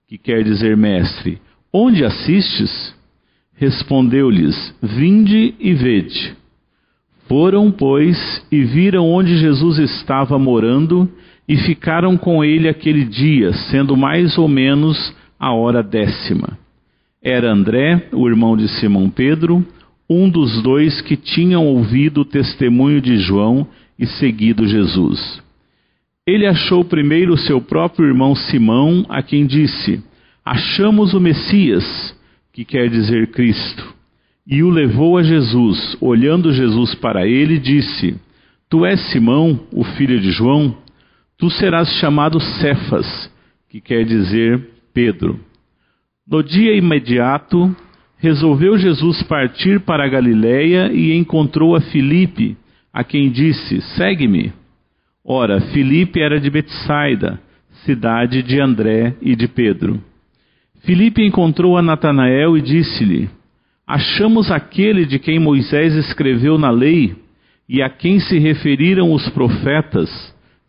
que 0.09 0.19
quer 0.19 0.43
dizer 0.43 0.77
mestre, 0.77 1.41
onde 1.73 2.05
assistes? 2.05 2.99
Respondeu-lhes: 3.61 4.75
Vinde 4.83 5.55
e 5.61 5.75
vede. 5.75 6.35
Foram, 7.29 7.71
pois, 7.71 8.17
e 8.51 8.63
viram 8.63 9.07
onde 9.07 9.37
Jesus 9.37 9.79
estava 9.79 10.39
morando, 10.39 11.07
e 11.47 11.59
ficaram 11.59 12.17
com 12.17 12.43
ele 12.43 12.71
aquele 12.71 13.05
dia, 13.05 13.53
sendo 13.53 13.95
mais 13.99 14.39
ou 14.39 14.49
menos 14.49 15.15
a 15.39 15.53
hora 15.53 15.83
décima. 15.83 16.59
Era 17.23 17.53
André, 17.53 18.09
o 18.13 18.27
irmão 18.27 18.57
de 18.57 18.67
Simão 18.67 19.11
Pedro, 19.11 19.63
um 20.09 20.31
dos 20.31 20.63
dois 20.63 21.03
que 21.03 21.15
tinham 21.15 21.67
ouvido 21.67 22.23
o 22.23 22.25
testemunho 22.25 23.01
de 23.01 23.19
João 23.19 23.69
e 23.99 24.07
seguido 24.07 24.67
Jesus. 24.67 25.43
Ele 26.27 26.47
achou 26.47 26.83
primeiro 26.83 27.37
seu 27.37 27.61
próprio 27.61 28.07
irmão 28.07 28.35
Simão, 28.35 29.05
a 29.11 29.23
quem 29.23 29.45
disse: 29.45 30.03
Achamos 30.43 31.13
o 31.13 31.21
Messias, 31.21 32.19
que 32.53 32.65
quer 32.65 32.89
dizer 32.89 33.29
Cristo. 33.29 33.95
E 34.47 34.63
o 34.63 34.71
levou 34.71 35.17
a 35.17 35.23
Jesus. 35.23 35.97
Olhando 36.01 36.53
Jesus 36.53 36.95
para 36.95 37.27
ele, 37.27 37.59
disse: 37.59 38.19
Tu 38.69 38.85
és 38.85 39.01
Simão, 39.11 39.61
o 39.73 39.85
filho 39.85 40.21
de 40.21 40.31
João? 40.31 40.77
Tu 41.39 41.51
serás 41.51 41.89
chamado 42.01 42.41
Cefas, 42.41 43.33
que 43.69 43.81
quer 43.81 44.05
dizer 44.05 44.61
Pedro. 44.93 45.41
No 46.29 46.43
dia 46.43 46.77
imediato, 46.77 47.75
resolveu 48.19 48.77
Jesus 48.79 49.23
partir 49.23 49.81
para 49.81 50.05
a 50.05 50.09
Galiléia 50.09 50.93
e 50.93 51.17
encontrou 51.17 51.75
a 51.75 51.81
Filipe, 51.81 52.57
a 52.93 53.03
quem 53.03 53.31
disse: 53.31 53.81
Segue-me. 53.97 54.53
Ora, 55.25 55.61
Filipe 55.61 56.21
era 56.21 56.41
de 56.41 56.51
Betsaida, 56.51 57.41
cidade 57.85 58.43
de 58.43 58.61
André 58.61 59.15
e 59.23 59.37
de 59.37 59.47
Pedro. 59.47 60.03
Filipe 60.81 61.23
encontrou 61.23 61.77
a 61.77 61.83
Natanael 61.83 62.57
e 62.57 62.63
disse-lhe: 62.63 63.29
Achamos 63.87 64.51
aquele 64.51 65.05
de 65.05 65.19
quem 65.19 65.39
Moisés 65.39 65.95
escreveu 65.95 66.57
na 66.57 66.71
lei 66.71 67.17
e 67.69 67.83
a 67.83 67.91
quem 67.91 68.19
se 68.19 68.39
referiram 68.39 69.13
os 69.13 69.29
profetas, 69.31 70.09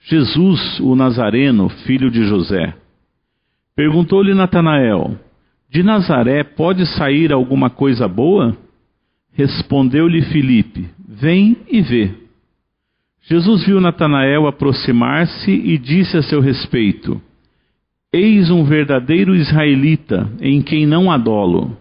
Jesus, 0.01 0.79
o 0.79 0.95
Nazareno, 0.95 1.69
filho 1.85 2.11
de 2.11 2.23
José. 2.23 2.73
Perguntou-lhe 3.75 4.33
Natanael: 4.33 5.17
De 5.69 5.81
Nazaré 5.81 6.43
pode 6.43 6.85
sair 6.85 7.31
alguma 7.31 7.69
coisa 7.69 8.07
boa? 8.07 8.57
Respondeu-lhe 9.33 10.23
Filipe: 10.23 10.89
Vem 11.07 11.57
e 11.69 11.81
vê. 11.81 12.11
Jesus 13.23 13.65
viu 13.65 13.79
Natanael 13.79 14.47
aproximar-se 14.47 15.51
e 15.51 15.77
disse 15.77 16.17
a 16.17 16.23
seu 16.23 16.41
respeito: 16.41 17.21
Eis 18.13 18.51
um 18.51 18.65
verdadeiro 18.65 19.33
israelita, 19.33 20.29
em 20.41 20.61
quem 20.61 20.85
não 20.85 21.09
há 21.09 21.17
dolo. 21.17 21.77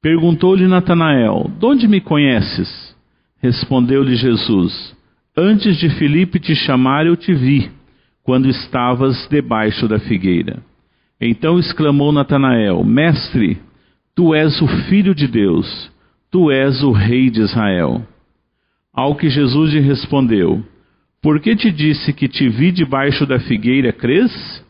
Perguntou-lhe 0.00 0.66
Natanael: 0.66 1.50
De 1.58 1.66
onde 1.66 1.86
me 1.86 2.00
conheces? 2.00 2.96
Respondeu-lhe 3.42 4.16
Jesus: 4.16 4.96
Antes 5.36 5.76
de 5.76 5.90
Filipe 5.90 6.40
te 6.40 6.54
chamar, 6.54 7.06
eu 7.06 7.14
te 7.16 7.34
vi, 7.34 7.70
quando 8.22 8.48
estavas 8.48 9.28
debaixo 9.28 9.86
da 9.86 9.98
figueira. 9.98 10.62
Então 11.20 11.58
exclamou 11.58 12.12
Natanael: 12.12 12.82
Mestre, 12.82 13.58
tu 14.14 14.34
és 14.34 14.62
o 14.62 14.66
filho 14.88 15.14
de 15.14 15.28
Deus, 15.28 15.92
tu 16.30 16.50
és 16.50 16.82
o 16.82 16.92
rei 16.92 17.28
de 17.28 17.42
Israel. 17.42 18.02
Ao 18.90 19.14
que 19.14 19.28
Jesus 19.28 19.74
lhe 19.74 19.80
respondeu: 19.80 20.64
Por 21.20 21.40
que 21.40 21.54
te 21.54 21.70
disse 21.70 22.14
que 22.14 22.26
te 22.26 22.48
vi 22.48 22.72
debaixo 22.72 23.26
da 23.26 23.38
figueira, 23.38 23.92
crês? 23.92 24.64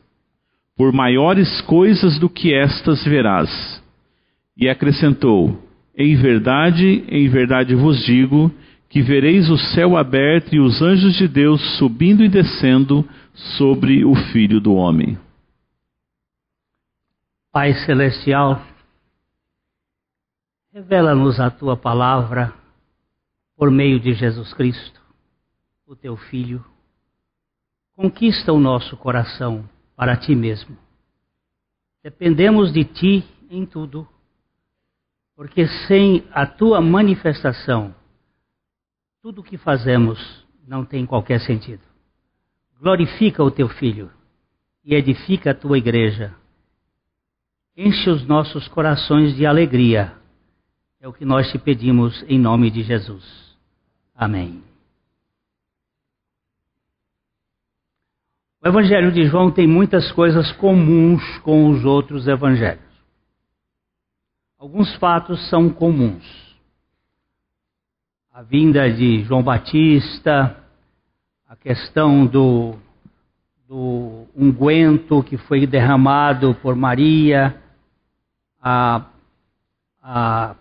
Por 0.76 0.92
maiores 0.92 1.60
coisas 1.62 2.18
do 2.18 2.28
que 2.28 2.52
estas 2.52 3.02
verás. 3.04 3.82
E 4.56 4.68
acrescentou: 4.68 5.58
Em 5.96 6.14
verdade, 6.14 7.04
em 7.08 7.28
verdade 7.28 7.74
vos 7.74 8.04
digo 8.04 8.52
que 8.88 9.02
vereis 9.02 9.50
o 9.50 9.56
céu 9.56 9.96
aberto 9.96 10.54
e 10.54 10.60
os 10.60 10.80
anjos 10.80 11.14
de 11.14 11.26
Deus 11.26 11.60
subindo 11.78 12.22
e 12.22 12.28
descendo 12.28 13.08
sobre 13.56 14.04
o 14.04 14.14
Filho 14.32 14.60
do 14.60 14.74
Homem. 14.74 15.18
Pai 17.52 17.72
Celestial, 17.86 18.62
revela-nos 20.72 21.40
a 21.40 21.50
tua 21.50 21.76
palavra 21.76 22.52
por 23.56 23.70
meio 23.70 23.98
de 23.98 24.12
Jesus 24.12 24.52
Cristo, 24.52 25.00
o 25.86 25.96
teu 25.96 26.16
Filho. 26.16 26.62
Conquista 27.94 28.52
o 28.52 28.60
nosso 28.60 28.94
coração 28.98 29.64
para 29.96 30.16
ti 30.16 30.34
mesmo. 30.34 30.76
Dependemos 32.02 32.72
de 32.72 32.84
ti 32.84 33.24
em 33.50 33.64
tudo, 33.64 34.06
porque 35.34 35.66
sem 35.88 36.24
a 36.30 36.46
tua 36.46 36.80
manifestação, 36.80 37.94
tudo 39.20 39.40
o 39.40 39.44
que 39.44 39.56
fazemos 39.56 40.46
não 40.66 40.84
tem 40.84 41.04
qualquer 41.06 41.40
sentido. 41.40 41.82
Glorifica 42.78 43.42
o 43.42 43.50
teu 43.50 43.68
Filho 43.68 44.10
e 44.84 44.94
edifica 44.94 45.50
a 45.50 45.54
tua 45.54 45.78
igreja. 45.78 46.34
Enche 47.76 48.08
os 48.08 48.26
nossos 48.26 48.68
corações 48.68 49.34
de 49.34 49.44
alegria. 49.44 50.14
É 51.00 51.08
o 51.08 51.12
que 51.12 51.24
nós 51.24 51.50
te 51.50 51.58
pedimos 51.58 52.24
em 52.28 52.38
nome 52.38 52.70
de 52.70 52.82
Jesus. 52.82 53.24
Amém. 54.14 54.62
O 58.66 58.68
Evangelho 58.68 59.12
de 59.12 59.24
João 59.26 59.48
tem 59.48 59.64
muitas 59.64 60.10
coisas 60.10 60.50
comuns 60.50 61.22
com 61.44 61.70
os 61.70 61.84
outros 61.84 62.26
evangelhos. 62.26 62.82
Alguns 64.58 64.92
fatos 64.96 65.48
são 65.48 65.70
comuns. 65.70 66.24
A 68.34 68.42
vinda 68.42 68.92
de 68.92 69.22
João 69.22 69.40
Batista, 69.40 70.56
a 71.48 71.54
questão 71.54 72.26
do, 72.26 72.74
do 73.68 74.24
unguento 74.36 75.22
que 75.22 75.36
foi 75.36 75.64
derramado 75.64 76.52
por 76.56 76.74
Maria, 76.74 77.62
a, 78.60 79.06
a 80.02 80.56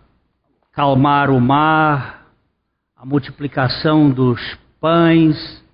calmar 0.70 1.28
o 1.28 1.40
mar, 1.40 2.24
a 2.96 3.04
multiplicação 3.04 4.08
dos 4.08 4.40
pães, 4.80 5.65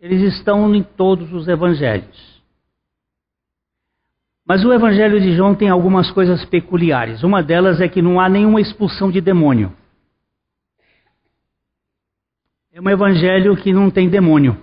eles 0.00 0.34
estão 0.34 0.74
em 0.74 0.82
todos 0.82 1.30
os 1.32 1.46
evangelhos. 1.46 2.40
Mas 4.46 4.64
o 4.64 4.72
evangelho 4.72 5.20
de 5.20 5.36
João 5.36 5.54
tem 5.54 5.68
algumas 5.68 6.10
coisas 6.10 6.44
peculiares. 6.46 7.22
Uma 7.22 7.42
delas 7.42 7.80
é 7.80 7.88
que 7.88 8.00
não 8.00 8.18
há 8.18 8.28
nenhuma 8.28 8.60
expulsão 8.60 9.10
de 9.10 9.20
demônio. 9.20 9.76
É 12.72 12.80
um 12.80 12.88
evangelho 12.88 13.56
que 13.56 13.72
não 13.72 13.90
tem 13.90 14.08
demônio. 14.08 14.56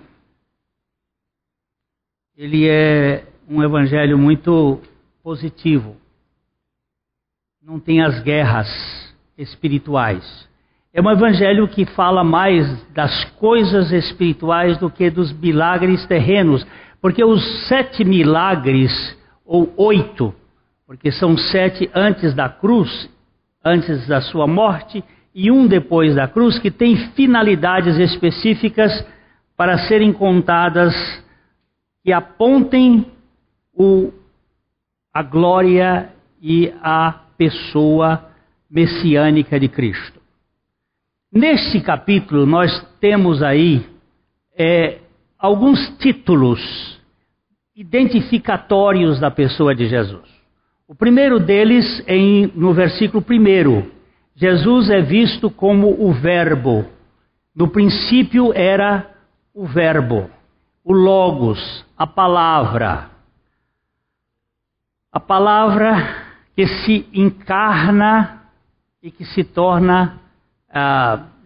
Ele 2.36 2.68
é 2.68 3.26
um 3.48 3.62
evangelho 3.62 4.18
muito 4.18 4.80
positivo. 5.22 5.96
Não 7.62 7.78
tem 7.78 8.02
as 8.02 8.20
guerras 8.22 8.68
espirituais. 9.36 10.47
É 10.98 11.00
um 11.00 11.12
evangelho 11.12 11.68
que 11.68 11.86
fala 11.86 12.24
mais 12.24 12.66
das 12.92 13.24
coisas 13.36 13.92
espirituais 13.92 14.76
do 14.78 14.90
que 14.90 15.08
dos 15.08 15.32
milagres 15.32 16.04
terrenos, 16.06 16.66
porque 17.00 17.22
os 17.22 17.68
sete 17.68 18.04
milagres, 18.04 18.90
ou 19.46 19.72
oito, 19.76 20.34
porque 20.84 21.12
são 21.12 21.36
sete 21.36 21.88
antes 21.94 22.34
da 22.34 22.48
cruz, 22.48 23.08
antes 23.64 24.08
da 24.08 24.20
sua 24.20 24.48
morte, 24.48 25.04
e 25.32 25.52
um 25.52 25.68
depois 25.68 26.16
da 26.16 26.26
cruz, 26.26 26.58
que 26.58 26.68
tem 26.68 26.96
finalidades 27.12 27.96
específicas 27.96 29.06
para 29.56 29.78
serem 29.86 30.12
contadas 30.12 30.92
que 32.02 32.12
apontem 32.12 33.06
o, 33.72 34.12
a 35.14 35.22
glória 35.22 36.10
e 36.42 36.74
a 36.82 37.20
pessoa 37.38 38.24
messiânica 38.68 39.60
de 39.60 39.68
Cristo. 39.68 40.17
Neste 41.30 41.82
capítulo, 41.82 42.46
nós 42.46 42.70
temos 43.00 43.42
aí 43.42 43.86
é, 44.56 44.98
alguns 45.38 45.78
títulos 45.98 46.98
identificatórios 47.76 49.20
da 49.20 49.30
pessoa 49.30 49.74
de 49.74 49.86
Jesus. 49.86 50.26
O 50.88 50.94
primeiro 50.94 51.38
deles 51.38 52.02
em, 52.06 52.50
no 52.54 52.72
versículo 52.72 53.22
1. 53.22 53.90
Jesus 54.34 54.88
é 54.88 55.02
visto 55.02 55.50
como 55.50 56.02
o 56.02 56.14
Verbo. 56.14 56.86
No 57.54 57.68
princípio 57.68 58.50
era 58.54 59.14
o 59.52 59.66
Verbo, 59.66 60.30
o 60.82 60.94
Logos, 60.94 61.84
a 61.94 62.06
palavra. 62.06 63.10
A 65.12 65.20
palavra 65.20 66.24
que 66.56 66.66
se 66.66 67.06
encarna 67.12 68.44
e 69.02 69.10
que 69.10 69.26
se 69.26 69.44
torna 69.44 70.18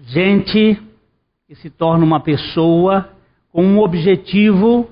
gente 0.01 0.81
que 1.47 1.55
se 1.55 1.71
torna 1.71 2.05
uma 2.05 2.21
pessoa 2.21 3.09
com 3.51 3.65
um 3.65 3.79
objetivo 3.81 4.91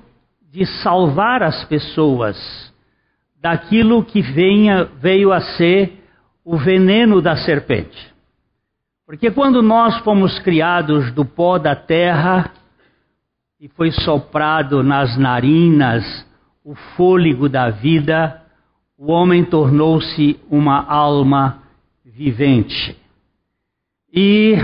de 0.51 0.65
salvar 0.83 1.41
as 1.41 1.63
pessoas 1.65 2.71
daquilo 3.41 4.05
que 4.05 4.21
venha, 4.21 4.85
veio 4.85 5.31
a 5.31 5.41
ser 5.41 5.99
o 6.45 6.57
veneno 6.57 7.21
da 7.21 7.35
serpente. 7.37 8.11
Porque 9.05 9.31
quando 9.31 9.61
nós 9.61 9.97
fomos 9.99 10.37
criados 10.39 11.11
do 11.11 11.25
pó 11.25 11.57
da 11.57 11.75
terra 11.75 12.51
e 13.59 13.67
foi 13.67 13.91
soprado 13.91 14.83
nas 14.83 15.17
narinas 15.17 16.03
o 16.63 16.75
fôlego 16.95 17.49
da 17.49 17.69
vida, 17.69 18.41
o 18.97 19.11
homem 19.11 19.43
tornou-se 19.43 20.39
uma 20.49 20.85
alma 20.85 21.63
vivente. 22.05 23.00
E 24.13 24.55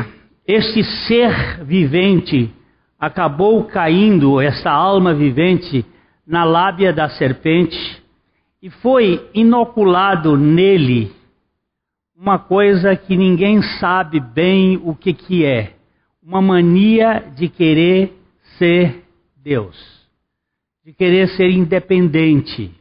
este 0.45 0.83
ser 1.07 1.63
vivente 1.63 2.53
acabou 2.99 3.63
caindo, 3.65 4.41
essa 4.41 4.69
alma 4.69 5.13
vivente, 5.13 5.85
na 6.25 6.43
lábia 6.43 6.91
da 6.91 7.09
serpente 7.09 8.03
e 8.61 8.69
foi 8.69 9.29
inoculado 9.33 10.35
nele 10.35 11.11
uma 12.15 12.39
coisa 12.39 12.95
que 12.95 13.15
ninguém 13.15 13.61
sabe 13.79 14.19
bem 14.19 14.81
o 14.83 14.95
que, 14.95 15.13
que 15.13 15.45
é: 15.45 15.73
uma 16.21 16.41
mania 16.41 17.31
de 17.35 17.47
querer 17.47 18.13
ser 18.57 19.03
Deus, 19.37 19.77
de 20.83 20.91
querer 20.91 21.29
ser 21.29 21.49
independente, 21.49 22.71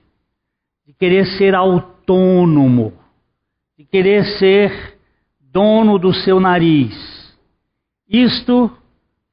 de 0.87 0.93
querer 0.95 1.27
ser 1.39 1.55
autônomo, 1.55 2.95
de 3.79 3.85
querer 3.85 4.25
ser 4.39 4.96
dono 5.57 5.99
do 5.99 6.13
seu 6.13 6.39
nariz. 6.39 6.95
Isto, 8.07 8.71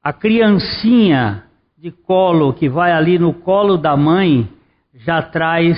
a 0.02 0.10
criancinha 0.10 1.44
de 1.76 1.90
colo 1.90 2.54
que 2.54 2.66
vai 2.66 2.92
ali 2.92 3.18
no 3.18 3.34
colo 3.34 3.76
da 3.76 3.94
mãe 3.94 4.50
já 4.94 5.20
traz 5.20 5.76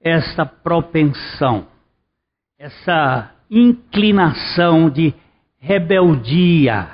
essa 0.00 0.46
propensão, 0.46 1.66
essa 2.58 3.30
inclinação 3.50 4.88
de 4.88 5.12
rebeldia, 5.58 6.88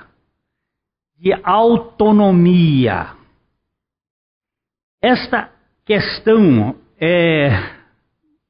de 1.17 1.33
autonomia. 1.45 3.11
Esta 5.01 5.49
questão 5.85 6.75
é 7.01 7.51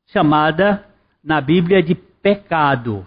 chamada 0.07 0.87
na 1.22 1.42
Bíblia 1.42 1.83
de 1.83 1.94
pecado. 1.94 3.07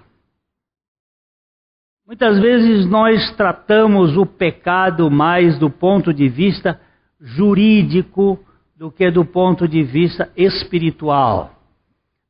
Muitas 2.05 2.37
vezes 2.37 2.85
nós 2.85 3.33
tratamos 3.37 4.17
o 4.17 4.25
pecado 4.25 5.09
mais 5.09 5.57
do 5.57 5.69
ponto 5.69 6.13
de 6.13 6.27
vista 6.27 6.77
jurídico 7.17 8.37
do 8.75 8.91
que 8.91 9.09
do 9.09 9.23
ponto 9.23 9.65
de 9.69 9.83
vista 9.83 10.29
espiritual. 10.35 11.51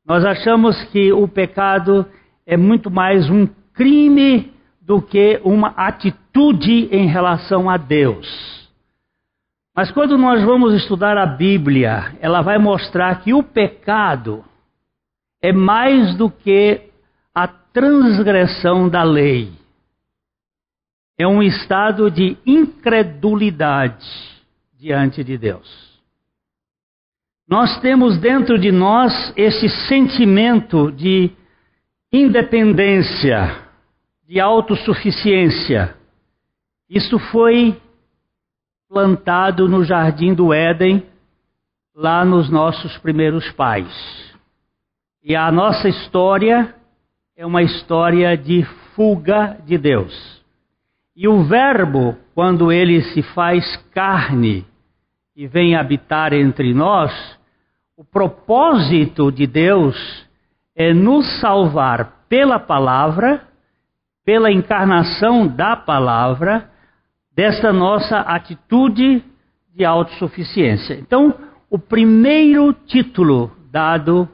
Nós 0.06 0.24
achamos 0.24 0.80
que 0.84 1.12
o 1.12 1.26
pecado 1.26 2.06
é 2.46 2.56
muito 2.56 2.88
mais 2.88 3.28
um 3.28 3.48
crime 3.72 4.52
do 4.80 5.02
que 5.02 5.40
uma 5.42 5.70
atitude 5.70 6.88
em 6.92 7.08
relação 7.08 7.68
a 7.68 7.76
Deus. 7.76 8.70
Mas 9.74 9.90
quando 9.90 10.16
nós 10.16 10.40
vamos 10.44 10.72
estudar 10.74 11.18
a 11.18 11.26
Bíblia, 11.26 12.14
ela 12.20 12.42
vai 12.42 12.58
mostrar 12.58 13.24
que 13.24 13.34
o 13.34 13.42
pecado 13.42 14.44
é 15.42 15.52
mais 15.52 16.14
do 16.14 16.30
que 16.30 16.80
a 17.34 17.48
transgressão 17.48 18.88
da 18.88 19.02
lei. 19.02 19.63
É 21.16 21.26
um 21.26 21.42
estado 21.42 22.10
de 22.10 22.36
incredulidade 22.44 24.06
diante 24.76 25.22
de 25.22 25.38
Deus. 25.38 25.94
Nós 27.48 27.78
temos 27.80 28.18
dentro 28.18 28.58
de 28.58 28.72
nós 28.72 29.32
esse 29.36 29.68
sentimento 29.86 30.90
de 30.90 31.30
independência, 32.12 33.62
de 34.26 34.40
autossuficiência. 34.40 35.94
Isso 36.88 37.18
foi 37.18 37.80
plantado 38.88 39.68
no 39.68 39.84
jardim 39.84 40.34
do 40.34 40.52
Éden, 40.52 41.06
lá 41.94 42.24
nos 42.24 42.50
nossos 42.50 42.96
primeiros 42.98 43.50
pais. 43.52 43.92
E 45.22 45.36
a 45.36 45.50
nossa 45.52 45.88
história 45.88 46.74
é 47.36 47.46
uma 47.46 47.62
história 47.62 48.36
de 48.36 48.64
fuga 48.94 49.58
de 49.64 49.78
Deus. 49.78 50.33
E 51.16 51.28
o 51.28 51.44
Verbo, 51.44 52.16
quando 52.34 52.72
ele 52.72 53.00
se 53.12 53.22
faz 53.22 53.76
carne 53.92 54.66
e 55.36 55.46
vem 55.46 55.76
habitar 55.76 56.32
entre 56.32 56.74
nós, 56.74 57.12
o 57.96 58.04
propósito 58.04 59.30
de 59.30 59.46
Deus 59.46 59.96
é 60.74 60.92
nos 60.92 61.40
salvar 61.40 62.24
pela 62.28 62.58
palavra, 62.58 63.42
pela 64.24 64.50
encarnação 64.50 65.46
da 65.46 65.76
palavra, 65.76 66.68
desta 67.32 67.72
nossa 67.72 68.18
atitude 68.18 69.22
de 69.72 69.84
autossuficiência. 69.84 70.94
Então, 70.94 71.32
o 71.70 71.78
primeiro 71.78 72.72
título 72.72 73.52
dado 73.70 74.28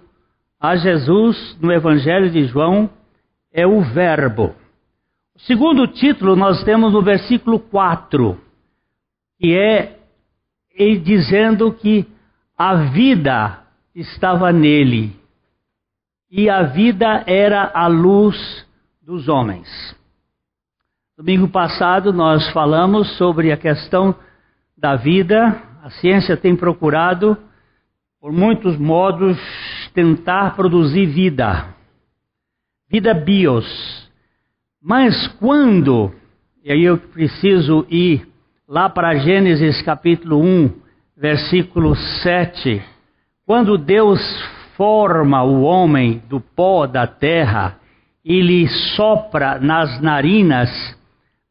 a 0.59 0.77
Jesus 0.77 1.59
no 1.61 1.71
Evangelho 1.71 2.31
de 2.31 2.47
João 2.47 2.89
é 3.53 3.67
o 3.67 3.83
Verbo. 3.83 4.55
Segundo 5.47 5.87
título 5.87 6.37
nós 6.37 6.63
temos 6.65 6.93
no 6.93 7.03
versículo 7.03 7.59
4, 7.59 8.39
que 9.39 9.57
é 9.57 9.99
ele 10.75 10.99
dizendo 10.99 11.73
que 11.73 12.07
a 12.57 12.75
vida 12.91 13.63
estava 13.95 14.53
nele 14.53 15.17
e 16.31 16.49
a 16.49 16.63
vida 16.63 17.25
era 17.27 17.71
a 17.75 17.87
luz 17.87 18.67
dos 19.03 19.29
homens. 19.29 19.67
Domingo 21.17 21.49
passado 21.49 22.13
nós 22.13 22.51
falamos 22.53 23.17
sobre 23.17 23.51
a 23.51 23.57
questão 23.57 24.15
da 24.77 24.95
vida. 24.97 25.63
A 25.83 25.91
ciência 25.91 26.37
tem 26.37 26.55
procurado, 26.55 27.37
por 28.21 28.33
muitos 28.33 28.79
modos, 28.79 29.39
tentar 29.95 30.55
produzir 30.55 31.07
vida. 31.07 31.75
Vida 32.89 33.13
bios. 33.15 34.00
Mas 34.83 35.27
quando, 35.39 36.11
e 36.65 36.73
aí 36.73 36.85
eu 36.85 36.97
preciso 36.97 37.87
ir 37.91 38.27
lá 38.67 38.89
para 38.89 39.15
Gênesis 39.17 39.83
capítulo 39.83 40.41
1, 40.41 40.73
versículo 41.15 41.95
7, 41.95 42.83
quando 43.45 43.77
Deus 43.77 44.19
forma 44.79 45.43
o 45.43 45.61
homem 45.61 46.23
do 46.31 46.41
pó 46.41 46.87
da 46.87 47.07
terra 47.07 47.79
e 48.25 48.41
lhe 48.41 48.67
sopra 48.97 49.59
nas 49.59 50.01
narinas, 50.01 50.71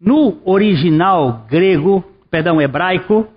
no 0.02 0.42
original 0.44 1.46
grego, 1.48 2.04
perdão, 2.32 2.60
hebraico, 2.60 3.28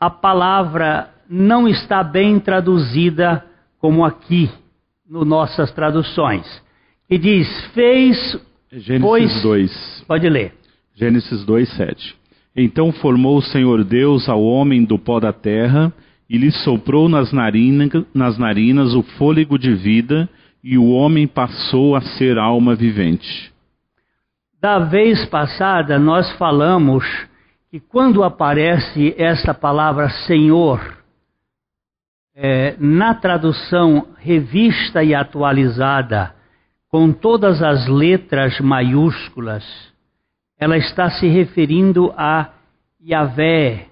a 0.00 0.10
palavra 0.10 1.08
não 1.28 1.68
está 1.68 2.02
bem 2.02 2.40
traduzida 2.40 3.44
como 3.78 4.04
aqui, 4.04 4.50
nas 5.08 5.24
nossas 5.24 5.70
traduções. 5.70 6.44
E 7.08 7.16
diz: 7.16 7.46
fez. 7.66 8.49
Gênesis 8.72 9.02
pois, 9.02 9.42
2. 9.42 10.04
Pode 10.06 10.28
ler. 10.28 10.54
Gênesis 10.94 11.44
2, 11.44 11.68
7. 11.76 12.16
Então 12.56 12.92
formou 12.92 13.38
o 13.38 13.42
Senhor 13.42 13.82
Deus 13.82 14.28
ao 14.28 14.42
homem 14.42 14.84
do 14.84 14.98
pó 14.98 15.18
da 15.18 15.32
terra 15.32 15.92
e 16.28 16.38
lhe 16.38 16.52
soprou 16.52 17.08
nas, 17.08 17.32
narina, 17.32 17.88
nas 18.14 18.38
narinas 18.38 18.94
o 18.94 19.02
fôlego 19.02 19.58
de 19.58 19.74
vida, 19.74 20.28
e 20.62 20.78
o 20.78 20.90
homem 20.90 21.26
passou 21.26 21.96
a 21.96 22.00
ser 22.00 22.38
alma 22.38 22.76
vivente. 22.76 23.52
Da 24.60 24.78
vez 24.78 25.24
passada, 25.26 25.98
nós 25.98 26.30
falamos 26.36 27.04
que 27.70 27.80
quando 27.80 28.22
aparece 28.22 29.14
esta 29.18 29.52
palavra 29.52 30.08
Senhor, 30.26 30.98
é, 32.36 32.76
na 32.78 33.14
tradução 33.14 34.06
revista 34.18 35.02
e 35.02 35.14
atualizada, 35.14 36.34
com 36.90 37.12
todas 37.12 37.62
as 37.62 37.86
letras 37.86 38.58
maiúsculas, 38.60 39.64
ela 40.58 40.76
está 40.76 41.08
se 41.10 41.28
referindo 41.28 42.12
a 42.16 42.52
Yahvé, 43.00 43.86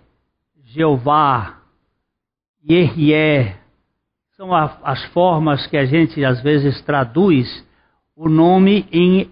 Jeová, 0.65 1.63
Yehie, 2.69 3.55
são 4.37 4.55
as 4.55 5.05
formas 5.07 5.67
que 5.67 5.77
a 5.77 5.87
gente 5.87 6.25
às 6.25 6.43
vezes 6.43 6.81
traduz 6.83 7.67
o 8.15 8.29
nome 8.29 8.87
em 8.93 9.31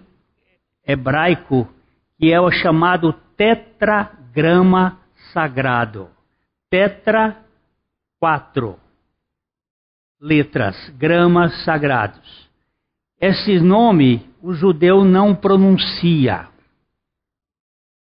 hebraico, 0.85 1.67
que 2.17 2.31
é 2.33 2.41
o 2.41 2.49
chamado 2.49 3.13
tetragrama 3.37 4.99
sagrado. 5.31 6.09
Tetra, 6.69 7.37
quatro 8.19 8.77
letras, 10.19 10.75
gramas 10.97 11.63
sagrados. 11.63 12.46
Esse 13.19 13.59
nome 13.59 14.25
o 14.41 14.53
judeu 14.53 15.03
não 15.03 15.35
pronuncia. 15.35 16.47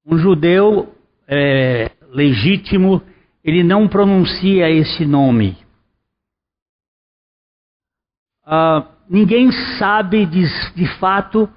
Um 0.05 0.19
judeu 0.19 0.95
é, 1.27 1.91
legítimo 2.11 3.03
ele 3.45 3.63
não 3.63 3.87
pronuncia 3.87 4.71
esse 4.71 5.05
nome. 5.05 5.57
Uh, 8.47 8.87
ninguém 9.09 9.53
sabe 9.79 10.25
de, 10.25 10.45
de 10.75 10.87
fato 10.99 11.49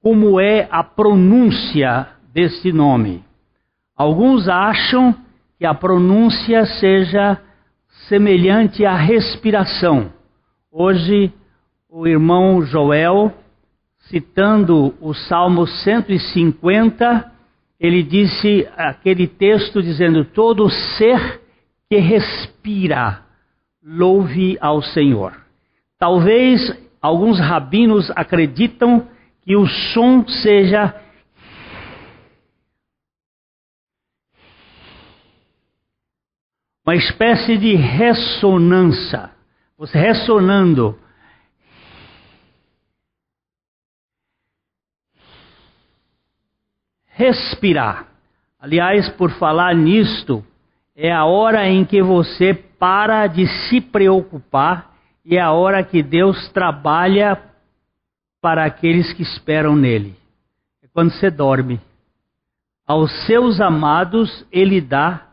como 0.00 0.40
é 0.40 0.68
a 0.70 0.84
pronúncia 0.84 2.08
desse 2.32 2.72
nome. 2.72 3.24
Alguns 3.96 4.48
acham 4.48 5.14
que 5.58 5.66
a 5.66 5.74
pronúncia 5.74 6.64
seja 6.66 7.40
semelhante 8.08 8.84
à 8.84 8.96
respiração. 8.96 10.12
Hoje, 10.70 11.32
o 11.94 12.06
irmão 12.06 12.62
Joel, 12.62 13.34
citando 14.08 14.94
o 14.98 15.12
Salmo 15.12 15.66
150, 15.66 17.30
ele 17.78 18.02
disse 18.02 18.66
aquele 18.74 19.26
texto 19.26 19.82
dizendo: 19.82 20.24
Todo 20.24 20.70
ser 20.70 21.42
que 21.90 21.98
respira, 21.98 23.20
louve 23.84 24.56
ao 24.58 24.80
Senhor. 24.80 25.36
Talvez 25.98 26.74
alguns 27.00 27.38
rabinos 27.38 28.10
acreditam 28.16 29.06
que 29.42 29.54
o 29.54 29.66
som 29.66 30.26
seja 30.26 30.94
uma 36.86 36.96
espécie 36.96 37.58
de 37.58 37.74
ressonância, 37.74 39.30
você 39.76 39.98
ressonando 39.98 40.98
respirar. 47.22 48.08
Aliás, 48.58 49.08
por 49.10 49.30
falar 49.32 49.74
nisto, 49.74 50.44
é 50.96 51.12
a 51.12 51.24
hora 51.24 51.68
em 51.68 51.84
que 51.84 52.02
você 52.02 52.52
para 52.52 53.28
de 53.28 53.46
se 53.46 53.80
preocupar 53.80 54.92
e 55.24 55.36
é 55.36 55.40
a 55.40 55.52
hora 55.52 55.84
que 55.84 56.02
Deus 56.02 56.48
trabalha 56.48 57.40
para 58.40 58.64
aqueles 58.64 59.12
que 59.12 59.22
esperam 59.22 59.76
nele. 59.76 60.16
É 60.82 60.88
quando 60.92 61.12
você 61.12 61.30
dorme. 61.30 61.80
Aos 62.84 63.10
seus 63.26 63.60
amados 63.60 64.44
ele 64.50 64.80
dá 64.80 65.28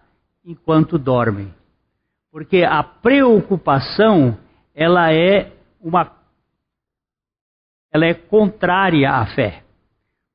enquanto 0.46 1.00
dormem. 1.00 1.52
Porque 2.32 2.64
a 2.64 2.84
preocupação, 2.84 4.38
ela 4.76 5.12
é 5.12 5.52
uma 5.82 6.20
ela 7.92 8.06
é 8.06 8.14
contrária 8.14 9.10
à 9.10 9.26
fé. 9.26 9.64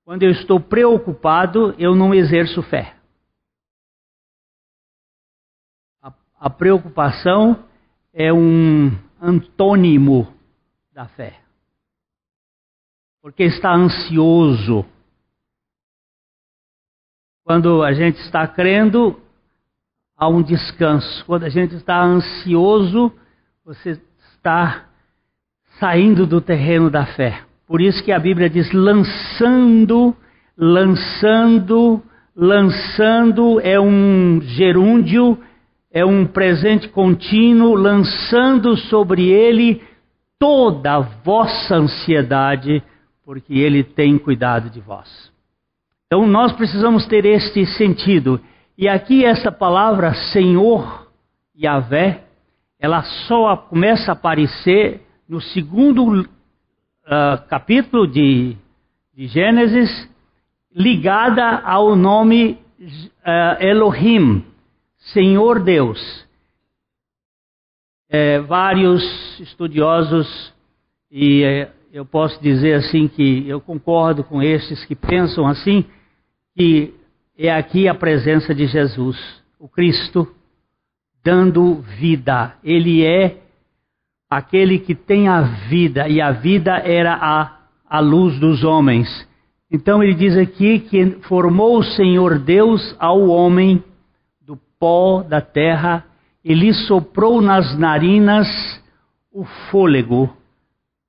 Quando 0.04 0.22
eu 0.22 0.30
estou 0.30 0.60
preocupado, 0.60 1.74
eu 1.78 1.94
não 1.94 2.14
exerço 2.14 2.62
fé. 2.62 2.94
A, 6.02 6.12
a 6.38 6.50
preocupação 6.50 7.66
é 8.12 8.30
um 8.30 8.90
antônimo 9.20 10.30
da 10.92 11.08
fé. 11.08 11.40
Porque 13.22 13.44
está 13.44 13.74
ansioso. 13.74 14.84
Quando 17.42 17.82
a 17.82 17.94
gente 17.94 18.20
está 18.20 18.46
crendo, 18.46 19.18
há 20.14 20.28
um 20.28 20.42
descanso. 20.42 21.24
Quando 21.24 21.44
a 21.44 21.48
gente 21.48 21.74
está 21.76 22.02
ansioso, 22.02 23.10
você 23.64 24.02
está 24.34 24.86
saindo 25.80 26.26
do 26.26 26.42
terreno 26.42 26.90
da 26.90 27.06
fé. 27.06 27.42
Por 27.66 27.80
isso 27.80 28.04
que 28.04 28.12
a 28.12 28.18
Bíblia 28.18 28.50
diz 28.50 28.70
lançando, 28.72 30.14
lançando, 30.56 32.02
lançando 32.36 33.60
é 33.60 33.80
um 33.80 34.40
gerúndio, 34.42 35.38
é 35.90 36.04
um 36.04 36.26
presente 36.26 36.88
contínuo, 36.88 37.74
lançando 37.74 38.76
sobre 38.76 39.28
ele 39.28 39.82
toda 40.38 40.96
a 40.96 41.00
vossa 41.00 41.76
ansiedade, 41.76 42.82
porque 43.24 43.54
ele 43.54 43.82
tem 43.82 44.18
cuidado 44.18 44.68
de 44.68 44.80
vós. 44.80 45.32
Então 46.06 46.26
nós 46.26 46.52
precisamos 46.52 47.06
ter 47.06 47.24
este 47.24 47.64
sentido. 47.64 48.38
E 48.76 48.88
aqui 48.88 49.24
essa 49.24 49.50
palavra 49.50 50.12
Senhor, 50.32 51.08
Yahvé, 51.58 52.24
ela 52.78 53.02
só 53.26 53.56
começa 53.56 54.10
a 54.10 54.14
aparecer 54.14 55.00
no 55.26 55.40
segundo 55.40 56.28
uh, 57.06 57.46
capítulo 57.48 58.06
de, 58.06 58.56
de, 59.14 59.26
Gênesis, 59.26 60.08
ligada 60.74 61.60
ao 61.60 61.94
nome 61.94 62.58
uh, 62.80 63.62
Elohim, 63.62 64.44
Senhor 65.12 65.62
Deus. 65.62 66.24
É, 68.08 68.38
vários 68.40 69.02
estudiosos, 69.40 70.54
e 71.10 71.42
é, 71.42 71.72
eu 71.92 72.04
posso 72.04 72.40
dizer 72.40 72.74
assim 72.74 73.08
que 73.08 73.48
eu 73.48 73.60
concordo 73.60 74.22
com 74.22 74.40
esses 74.40 74.84
que 74.84 74.94
pensam 74.94 75.46
assim, 75.46 75.84
que 76.56 76.94
é 77.36 77.52
aqui 77.52 77.88
a 77.88 77.94
presença 77.94 78.54
de 78.54 78.66
Jesus, 78.66 79.18
o 79.58 79.68
Cristo, 79.68 80.32
dando 81.24 81.82
vida. 81.98 82.56
Ele 82.62 83.04
é 83.04 83.43
aquele 84.36 84.80
que 84.80 84.94
tem 84.94 85.28
a 85.28 85.42
vida, 85.68 86.08
e 86.08 86.20
a 86.20 86.32
vida 86.32 86.72
era 86.78 87.14
a, 87.14 87.56
a 87.88 88.00
luz 88.00 88.38
dos 88.40 88.64
homens. 88.64 89.08
Então 89.70 90.02
ele 90.02 90.14
diz 90.14 90.36
aqui 90.36 90.80
que 90.80 91.06
formou 91.28 91.78
o 91.78 91.84
Senhor 91.84 92.38
Deus 92.38 92.96
ao 92.98 93.28
homem 93.28 93.82
do 94.40 94.56
pó 94.78 95.22
da 95.22 95.40
terra 95.40 96.04
e 96.44 96.52
lhe 96.52 96.74
soprou 96.74 97.40
nas 97.40 97.78
narinas 97.78 98.48
o 99.32 99.44
fôlego. 99.70 100.28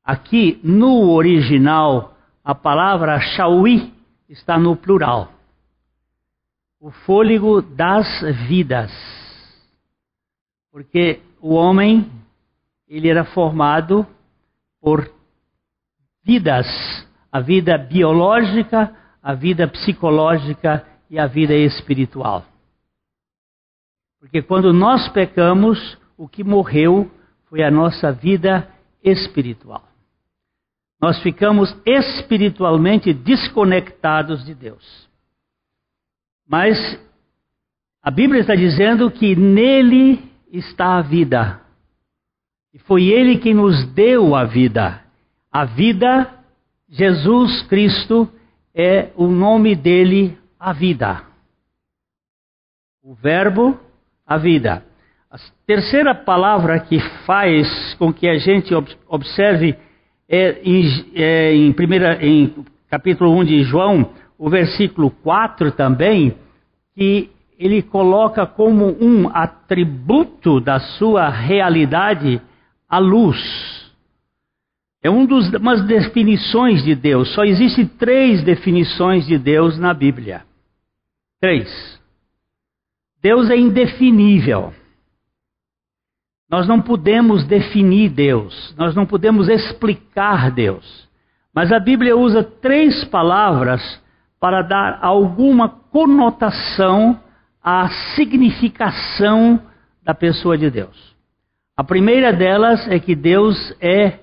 Aqui 0.04 0.60
no 0.64 1.10
original, 1.10 2.16
a 2.44 2.54
palavra 2.54 3.20
shaui 3.20 3.92
está 4.30 4.60
no 4.60 4.76
plural. 4.76 5.32
O 6.80 6.92
fôlego 6.92 7.62
das 7.62 8.08
vidas. 8.48 8.92
Porque 10.72 11.22
o 11.42 11.56
homem 11.56 12.08
ele 12.88 13.10
era 13.10 13.26
formado 13.26 14.06
por 14.82 15.10
vidas, 16.24 16.68
a 17.32 17.40
vida 17.40 17.78
biológica, 17.78 18.96
a 19.22 19.34
vida 19.34 19.68
psicológica 19.68 20.86
e 21.10 21.18
a 21.18 21.28
vida 21.28 21.54
espiritual. 21.54 22.46
Porque 24.20 24.42
quando 24.42 24.74
nós 24.74 25.08
pecamos, 25.10 25.98
o 26.18 26.28
que 26.28 26.44
morreu 26.44 27.12
foi 27.46 27.64
a 27.64 27.72
nossa 27.72 28.12
vida 28.12 28.68
espiritual. 29.04 29.88
Nós 31.02 31.22
ficamos 31.22 31.76
espiritualmente 31.86 33.14
desconectados 33.14 34.44
de 34.46 34.56
Deus. 34.56 35.10
Mas 36.48 36.78
a 38.02 38.10
Bíblia 38.10 38.42
está 38.42 38.56
dizendo 38.56 39.10
que 39.12 39.36
nele 39.36 40.32
está 40.52 40.98
a 40.98 41.02
vida. 41.02 41.65
E 42.76 42.80
foi 42.80 43.06
Ele 43.06 43.38
quem 43.38 43.54
nos 43.54 43.88
deu 43.94 44.36
a 44.36 44.44
vida. 44.44 45.00
A 45.50 45.64
vida, 45.64 46.30
Jesus 46.90 47.62
Cristo, 47.70 48.30
é 48.76 49.12
o 49.16 49.28
nome 49.28 49.78
dele, 49.78 50.38
a 50.60 50.74
vida. 50.74 51.22
O 53.02 53.14
Verbo, 53.14 53.80
a 54.28 54.38
vida. 54.38 54.84
A 55.32 55.38
terceira 55.66 56.14
palavra 56.14 56.78
que 56.82 57.00
faz 57.26 57.94
com 57.94 58.12
que 58.12 58.28
a 58.28 58.38
gente 58.38 58.74
observe 59.08 59.78
é 60.28 60.60
em, 60.62 60.84
é 61.16 61.56
em, 61.56 61.72
primeira, 61.72 62.22
em 62.22 62.66
capítulo 62.90 63.32
1 63.40 63.46
de 63.46 63.64
João, 63.64 64.10
o 64.38 64.50
versículo 64.50 65.10
4 65.10 65.72
também, 65.72 66.36
que 66.94 67.32
ele 67.58 67.82
coloca 67.82 68.46
como 68.46 68.98
um 69.00 69.30
atributo 69.30 70.60
da 70.60 70.78
sua 70.78 71.30
realidade 71.30 72.42
a 72.90 73.00
luz. 73.00 73.40
É 75.04 75.10
um 75.10 75.26
dos, 75.26 75.52
definições 75.86 76.84
de 76.84 76.96
Deus. 76.96 77.34
Só 77.34 77.44
existem 77.44 77.86
três 77.86 78.44
definições 78.44 79.26
de 79.28 79.38
Deus 79.38 79.78
na 79.78 79.94
Bíblia. 79.94 80.44
Três. 81.40 82.00
Deus 83.22 83.50
é 83.50 83.58
indefinível. 83.58 84.74
Nós 86.50 86.68
não 86.68 86.80
podemos 86.82 87.44
definir 87.46 88.10
Deus, 88.10 88.74
nós 88.78 88.96
não 88.96 89.06
podemos 89.06 89.50
explicar 89.50 90.52
Deus. 90.52 91.08
Mas 91.54 91.72
a 91.72 91.80
Bíblia 91.80 92.16
usa 92.16 92.44
três 92.44 93.04
palavras 93.06 93.82
para 94.40 94.62
dar 94.62 95.00
alguma 95.02 95.70
conotação 95.70 97.20
à 97.64 97.90
significação 98.16 99.60
da 100.04 100.14
pessoa 100.14 100.58
de 100.58 100.70
Deus. 100.70 101.15
A 101.78 101.84
primeira 101.84 102.32
delas 102.32 102.88
é 102.88 103.00
que 103.00 103.16
Deus 103.16 103.56
é 103.82 104.20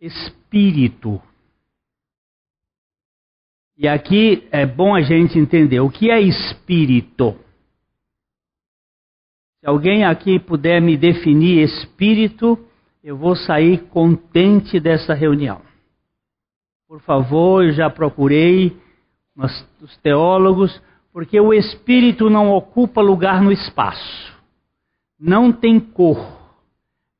espírito. 0.00 1.20
E 3.76 3.88
aqui 3.88 4.46
é 4.50 4.64
bom 4.64 4.94
a 4.94 5.02
gente 5.02 5.38
entender 5.38 5.80
o 5.80 5.90
que 5.90 6.10
é 6.10 6.20
espírito. 6.20 7.36
Se 9.60 9.66
alguém 9.66 10.04
aqui 10.04 10.38
puder 10.38 10.80
me 10.80 10.96
definir 10.96 11.64
espírito, 11.64 12.58
eu 13.02 13.16
vou 13.16 13.34
sair 13.34 13.78
contente 13.88 14.78
dessa 14.78 15.14
reunião. 15.14 15.60
Por 16.86 17.00
favor, 17.00 17.64
eu 17.64 17.72
já 17.72 17.90
procurei 17.90 18.80
os 19.36 19.96
teólogos, 19.98 20.80
porque 21.12 21.38
o 21.38 21.52
espírito 21.52 22.30
não 22.30 22.52
ocupa 22.52 23.00
lugar 23.00 23.42
no 23.42 23.52
espaço, 23.52 24.32
não 25.18 25.52
tem 25.52 25.78
cor, 25.78 26.35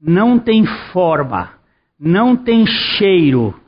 não 0.07 0.39
tem 0.39 0.65
forma, 0.93 1.59
não 1.99 2.37
tem 2.37 2.65
cheiro. 2.65 3.61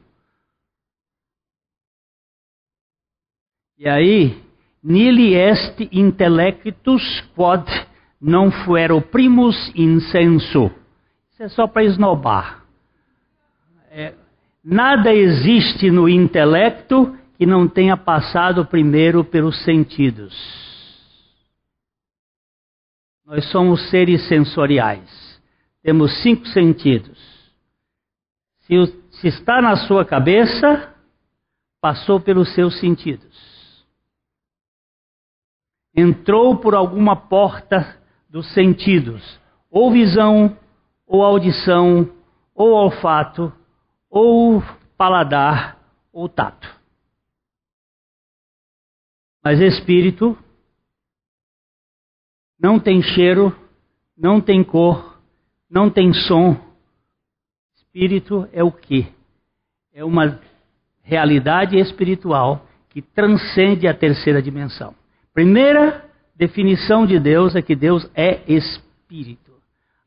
E 3.77 3.89
aí, 3.89 4.41
nili 4.83 5.35
est 5.35 5.81
intellectus 5.93 7.03
quod 7.35 7.67
non 8.21 8.53
fuero 8.65 9.01
primus 9.01 9.73
incenso. 9.75 10.71
Isso 11.33 11.43
é 11.43 11.49
só 11.49 11.67
para 11.67 11.85
esnobar. 11.85 12.65
É, 13.91 14.15
nada 14.63 15.13
existe 15.13 15.91
no 15.91 16.09
intelecto 16.09 17.19
que 17.37 17.47
não 17.47 17.67
tenha 17.67 17.97
passado 17.97 18.65
primeiro 18.65 19.25
pelos 19.25 19.65
sentidos. 19.65 20.35
Nós 23.27 23.45
somos 23.51 23.91
seres 23.91 24.27
sensoriais. 24.29 25.28
Temos 25.89 26.23
cinco 26.23 26.47
sentidos. 26.49 27.19
Se, 28.59 28.75
se 29.11 29.29
está 29.29 29.63
na 29.63 29.75
sua 29.75 30.05
cabeça, 30.05 30.95
passou 31.81 32.21
pelos 32.21 32.55
seus 32.55 32.79
sentidos. 32.79 33.87
Entrou 35.97 36.59
por 36.59 36.75
alguma 36.75 37.17
porta 37.17 37.99
dos 38.29 38.53
sentidos, 38.53 39.41
ou 39.71 39.91
visão, 39.91 40.59
ou 41.07 41.25
audição, 41.25 42.15
ou 42.55 42.73
olfato, 42.73 43.51
ou 44.11 44.63
paladar, 44.95 45.79
ou 46.13 46.29
tato. 46.29 46.69
Mas 49.43 49.59
espírito 49.59 50.37
não 52.61 52.79
tem 52.79 53.01
cheiro, 53.01 53.57
não 54.15 54.39
tem 54.39 54.63
cor, 54.63 55.18
não 55.71 55.91
tem 55.91 56.13
som. 56.13 56.57
Espírito 57.77 58.49
é 58.53 58.63
o 58.63 58.73
quê? 58.73 59.07
É 59.93 60.05
uma 60.05 60.41
realidade 61.03 61.79
espiritual 61.79 62.67
que 62.91 63.03
transcende 63.03 63.87
a 63.87 63.95
terceira 63.95 64.43
dimensão. 64.43 64.95
Primeira 65.33 66.05
definição 66.37 67.07
de 67.07 67.19
Deus 67.19 67.55
é 67.55 67.63
que 67.63 67.75
Deus 67.75 68.09
é 68.15 68.41
espírito. 68.47 69.53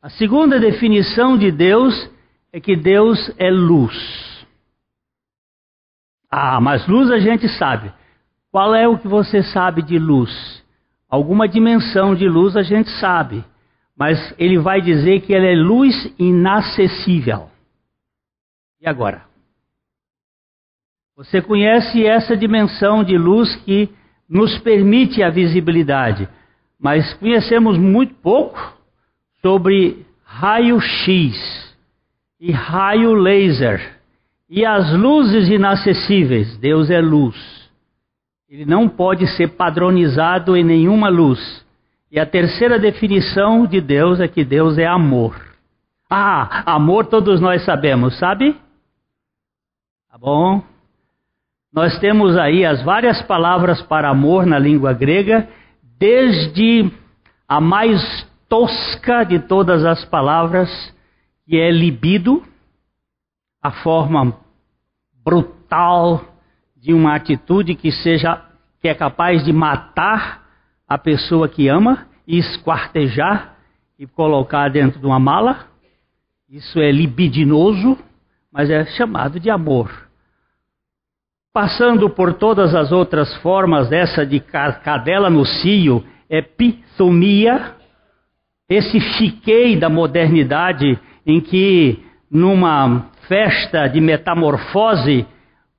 A 0.02 0.10
segunda 0.10 0.60
definição 0.60 1.38
de 1.38 1.52
Deus 1.52 2.10
é 2.52 2.60
que 2.60 2.76
Deus 2.76 3.32
é 3.38 3.50
luz. 3.50 3.96
Ah, 6.30 6.60
mas 6.62 6.88
luz 6.88 7.12
a 7.12 7.20
gente 7.20 7.48
sabe. 7.50 7.92
Qual 8.52 8.74
é 8.74 8.88
o 8.88 8.98
que 8.98 9.08
você 9.08 9.44
sabe 9.44 9.82
de 9.82 10.00
luz? 10.00 10.64
Alguma 11.10 11.48
dimensão 11.48 12.16
de 12.16 12.28
luz 12.28 12.56
a 12.56 12.64
gente 12.64 12.90
sabe. 13.00 13.44
Mas 14.02 14.34
ele 14.40 14.58
vai 14.58 14.82
dizer 14.82 15.22
que 15.22 15.32
ela 15.32 15.46
é 15.46 15.54
luz 15.54 16.12
inacessível. 16.18 17.52
E 18.82 18.90
agora? 18.90 19.26
Você 21.16 21.40
conhece 21.40 22.04
essa 22.04 22.36
dimensão 22.36 23.04
de 23.04 23.16
luz 23.16 23.56
que 23.58 23.92
nos 24.28 24.58
permite 24.58 25.22
a 25.22 25.30
visibilidade, 25.30 26.28
mas 26.80 27.14
conhecemos 27.14 27.78
muito 27.78 28.16
pouco 28.16 28.76
sobre 29.40 30.04
raio-x 30.24 31.76
e 32.40 32.52
raio 32.52 33.14
laser 33.14 34.00
e 34.50 34.66
as 34.66 34.92
luzes 34.94 35.48
inacessíveis. 35.48 36.58
Deus 36.58 36.90
é 36.90 37.00
luz. 37.00 37.70
Ele 38.50 38.66
não 38.66 38.90
pode 38.90 39.28
ser 39.38 39.50
padronizado 39.50 40.58
em 40.58 40.64
nenhuma 40.64 41.08
luz. 41.08 41.64
E 42.12 42.20
a 42.20 42.26
terceira 42.26 42.78
definição 42.78 43.66
de 43.66 43.80
Deus 43.80 44.20
é 44.20 44.28
que 44.28 44.44
Deus 44.44 44.78
é 44.78 44.86
amor. 44.86 45.34
Ah, 46.10 46.74
amor 46.74 47.06
todos 47.06 47.40
nós 47.40 47.64
sabemos, 47.64 48.20
sabe? 48.20 48.54
Tá 50.12 50.18
bom? 50.18 50.62
Nós 51.74 51.98
temos 52.00 52.36
aí 52.36 52.66
as 52.66 52.84
várias 52.84 53.22
palavras 53.22 53.82
para 53.84 54.10
amor 54.10 54.46
na 54.46 54.60
língua 54.60 54.92
grega, 54.92 55.48
desde 55.98 56.92
a 57.48 57.62
mais 57.62 58.28
tosca 58.50 59.24
de 59.24 59.40
todas 59.40 59.86
as 59.86 60.04
palavras, 60.04 60.70
que 61.48 61.58
é 61.58 61.72
libido, 61.72 62.44
a 63.64 63.72
forma 63.72 64.36
brutal 65.24 66.26
de 66.76 66.94
uma 66.94 67.16
atitude 67.16 67.74
que 67.74 67.90
seja 67.90 68.42
que 68.82 68.90
é 68.90 68.96
capaz 68.96 69.46
de 69.46 69.54
matar 69.54 70.41
a 70.92 70.98
pessoa 70.98 71.48
que 71.48 71.70
ama 71.70 72.06
e 72.28 72.38
esquartejar 72.38 73.56
e 73.98 74.06
colocar 74.06 74.70
dentro 74.70 75.00
de 75.00 75.06
uma 75.06 75.22
mala. 75.22 75.68
Isso 76.50 76.82
é 76.82 76.92
libidinoso, 76.92 77.98
mas 78.52 78.70
é 78.70 78.86
chamado 78.88 79.40
de 79.40 79.50
amor. 79.50 79.90
Passando 81.54 82.10
por 82.10 82.34
todas 82.34 82.76
as 82.76 82.92
outras 82.92 83.34
formas 83.38 83.88
dessa 83.88 84.26
de 84.26 84.42
cadela 84.42 85.30
no 85.30 85.46
cio, 85.46 86.04
epithumia, 86.30 87.74
esse 88.68 89.00
fiquei 89.18 89.78
da 89.78 89.88
modernidade 89.88 91.00
em 91.26 91.40
que 91.40 92.04
numa 92.30 93.06
festa 93.30 93.88
de 93.88 94.02
metamorfose 94.02 95.26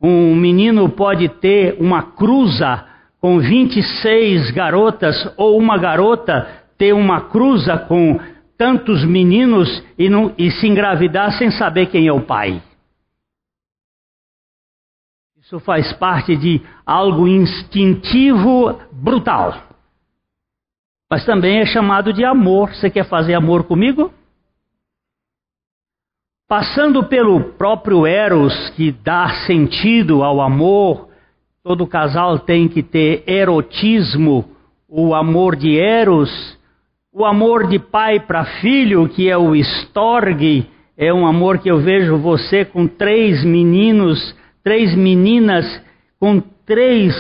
um 0.00 0.34
menino 0.34 0.88
pode 0.88 1.28
ter 1.28 1.76
uma 1.78 2.02
cruza 2.02 2.91
com 3.22 3.38
26 3.38 4.50
garotas 4.50 5.32
ou 5.36 5.56
uma 5.56 5.78
garota 5.78 6.64
ter 6.76 6.92
uma 6.92 7.20
cruza 7.20 7.78
com 7.78 8.18
tantos 8.58 9.04
meninos 9.04 9.82
e, 9.96 10.08
não, 10.08 10.34
e 10.36 10.50
se 10.50 10.66
engravidar 10.66 11.30
sem 11.38 11.48
saber 11.52 11.86
quem 11.86 12.08
é 12.08 12.12
o 12.12 12.22
pai. 12.22 12.60
Isso 15.40 15.60
faz 15.60 15.92
parte 15.92 16.36
de 16.36 16.60
algo 16.84 17.28
instintivo 17.28 18.76
brutal. 18.90 19.68
Mas 21.08 21.24
também 21.24 21.60
é 21.60 21.66
chamado 21.66 22.12
de 22.12 22.24
amor. 22.24 22.74
Você 22.74 22.90
quer 22.90 23.04
fazer 23.04 23.34
amor 23.34 23.64
comigo? 23.64 24.12
Passando 26.48 27.04
pelo 27.04 27.52
próprio 27.52 28.04
Eros, 28.04 28.70
que 28.70 28.90
dá 28.90 29.28
sentido 29.46 30.24
ao 30.24 30.40
amor, 30.40 31.11
todo 31.64 31.86
casal 31.86 32.38
tem 32.38 32.68
que 32.68 32.82
ter 32.82 33.24
erotismo, 33.26 34.50
o 34.88 35.14
amor 35.14 35.56
de 35.56 35.78
Eros, 35.78 36.30
o 37.12 37.24
amor 37.24 37.68
de 37.68 37.78
pai 37.78 38.20
para 38.20 38.44
filho, 38.60 39.08
que 39.08 39.28
é 39.28 39.36
o 39.36 39.54
Storge, 39.54 40.66
é 40.96 41.12
um 41.12 41.26
amor 41.26 41.58
que 41.58 41.70
eu 41.70 41.80
vejo 41.80 42.18
você 42.18 42.64
com 42.64 42.86
três 42.86 43.44
meninos 43.44 44.34
três 44.62 44.94
meninas 44.94 45.64
com 46.18 46.40
três 46.64 47.14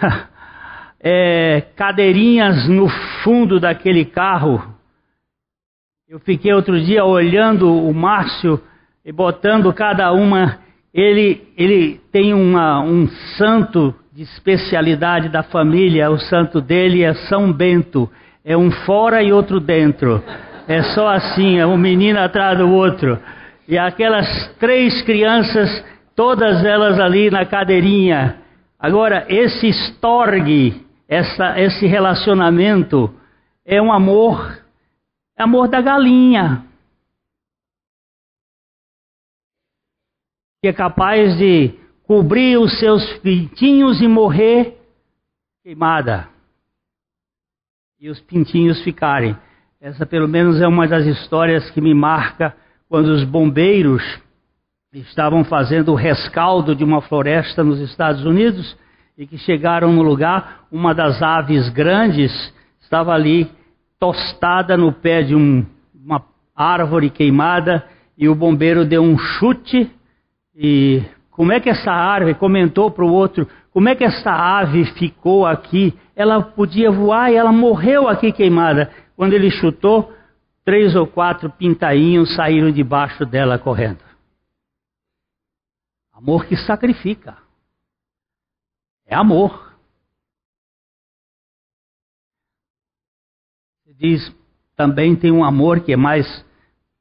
é, 1.00 1.62
cadeirinhas 1.76 2.68
no 2.68 2.88
fundo 3.22 3.60
daquele 3.60 4.04
carro. 4.04 4.74
Eu 6.08 6.18
fiquei 6.18 6.52
outro 6.52 6.80
dia 6.80 7.04
olhando 7.04 7.72
o 7.72 7.94
Márcio 7.94 8.60
e 9.04 9.12
botando 9.12 9.72
cada 9.72 10.12
uma. 10.12 10.58
Ele, 10.92 11.42
ele 11.56 12.00
tem 12.12 12.34
uma, 12.34 12.80
um 12.80 13.08
santo 13.36 13.94
de 14.12 14.22
especialidade 14.22 15.28
da 15.28 15.42
família, 15.42 16.10
o 16.10 16.18
santo 16.18 16.60
dele 16.60 17.02
é 17.02 17.14
São 17.14 17.52
Bento. 17.52 18.10
É 18.44 18.56
um 18.56 18.70
fora 18.70 19.22
e 19.22 19.32
outro 19.32 19.60
dentro. 19.60 20.22
É 20.66 20.82
só 20.94 21.08
assim, 21.08 21.58
é 21.58 21.66
um 21.66 21.76
menino 21.76 22.18
atrás 22.18 22.58
do 22.58 22.68
outro. 22.68 23.18
E 23.68 23.78
aquelas 23.78 24.26
três 24.58 25.02
crianças 25.02 25.84
todas 26.20 26.62
elas 26.64 27.00
ali 27.00 27.30
na 27.30 27.46
cadeirinha. 27.46 28.36
Agora, 28.78 29.24
esse 29.28 29.68
estorgue, 29.68 30.86
essa, 31.08 31.58
esse 31.58 31.86
relacionamento, 31.86 33.10
é 33.64 33.80
um 33.80 33.90
amor, 33.90 34.58
é 35.38 35.42
amor 35.42 35.68
da 35.68 35.80
galinha. 35.80 36.62
Que 40.62 40.68
é 40.68 40.72
capaz 40.72 41.38
de 41.38 41.74
cobrir 42.04 42.58
os 42.58 42.78
seus 42.78 43.04
pintinhos 43.18 44.00
e 44.00 44.08
morrer 44.08 44.78
queimada. 45.62 46.28
E 48.00 48.08
os 48.08 48.20
pintinhos 48.20 48.82
ficarem. 48.82 49.36
Essa, 49.80 50.04
pelo 50.04 50.28
menos, 50.28 50.60
é 50.60 50.66
uma 50.66 50.86
das 50.86 51.06
histórias 51.06 51.70
que 51.70 51.80
me 51.80 51.94
marca 51.94 52.54
quando 52.88 53.06
os 53.06 53.24
bombeiros 53.24 54.02
estavam 54.92 55.44
fazendo 55.44 55.92
o 55.92 55.94
rescaldo 55.94 56.74
de 56.74 56.82
uma 56.82 57.00
floresta 57.00 57.62
nos 57.62 57.78
Estados 57.78 58.24
Unidos 58.24 58.76
e 59.16 59.26
que 59.26 59.38
chegaram 59.38 59.92
no 59.92 60.02
lugar, 60.02 60.66
uma 60.72 60.92
das 60.92 61.22
aves 61.22 61.68
grandes 61.68 62.32
estava 62.80 63.12
ali 63.12 63.48
tostada 63.98 64.76
no 64.76 64.92
pé 64.92 65.22
de 65.22 65.34
um, 65.34 65.64
uma 65.94 66.24
árvore 66.56 67.08
queimada 67.08 67.86
e 68.18 68.28
o 68.28 68.34
bombeiro 68.34 68.84
deu 68.84 69.02
um 69.02 69.16
chute 69.16 69.88
e 70.62 71.02
como 71.30 71.52
é 71.52 71.60
que 71.60 71.70
essa 71.70 71.90
árvore 71.90 72.34
comentou 72.34 72.90
para 72.90 73.04
o 73.04 73.12
outro 73.12 73.48
como 73.72 73.88
é 73.88 73.94
que 73.94 74.04
essa 74.04 74.30
ave 74.30 74.84
ficou 74.96 75.46
aqui 75.46 75.98
ela 76.14 76.42
podia 76.42 76.90
voar 76.90 77.32
e 77.32 77.36
ela 77.36 77.52
morreu 77.52 78.08
aqui 78.08 78.30
queimada 78.30 78.90
quando 79.16 79.32
ele 79.32 79.50
chutou 79.50 80.12
três 80.64 80.94
ou 80.94 81.06
quatro 81.06 81.48
pintainhos 81.48 82.34
saíram 82.34 82.70
debaixo 82.70 83.24
dela 83.24 83.58
correndo 83.58 84.10
Amor 86.20 86.44
que 86.44 86.54
sacrifica. 86.54 87.38
É 89.06 89.14
amor. 89.14 89.74
Diz, 93.96 94.30
também 94.76 95.16
tem 95.16 95.32
um 95.32 95.42
amor 95.42 95.80
que 95.80 95.94
é 95.94 95.96
mais, 95.96 96.26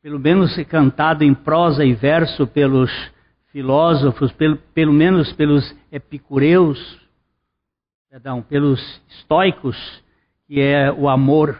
pelo 0.01 0.19
menos 0.19 0.55
cantado 0.69 1.25
em 1.25 1.33
prosa 1.33 1.83
e 1.83 1.93
verso 1.93 2.47
pelos 2.47 2.89
filósofos, 3.51 4.31
pelo, 4.33 4.57
pelo 4.73 4.93
menos 4.93 5.31
pelos 5.33 5.75
epicureus, 5.91 6.79
perdão, 8.09 8.41
pelos 8.41 8.79
estoicos, 9.09 9.77
que 10.47 10.59
é 10.59 10.91
o 10.91 11.07
amor, 11.09 11.59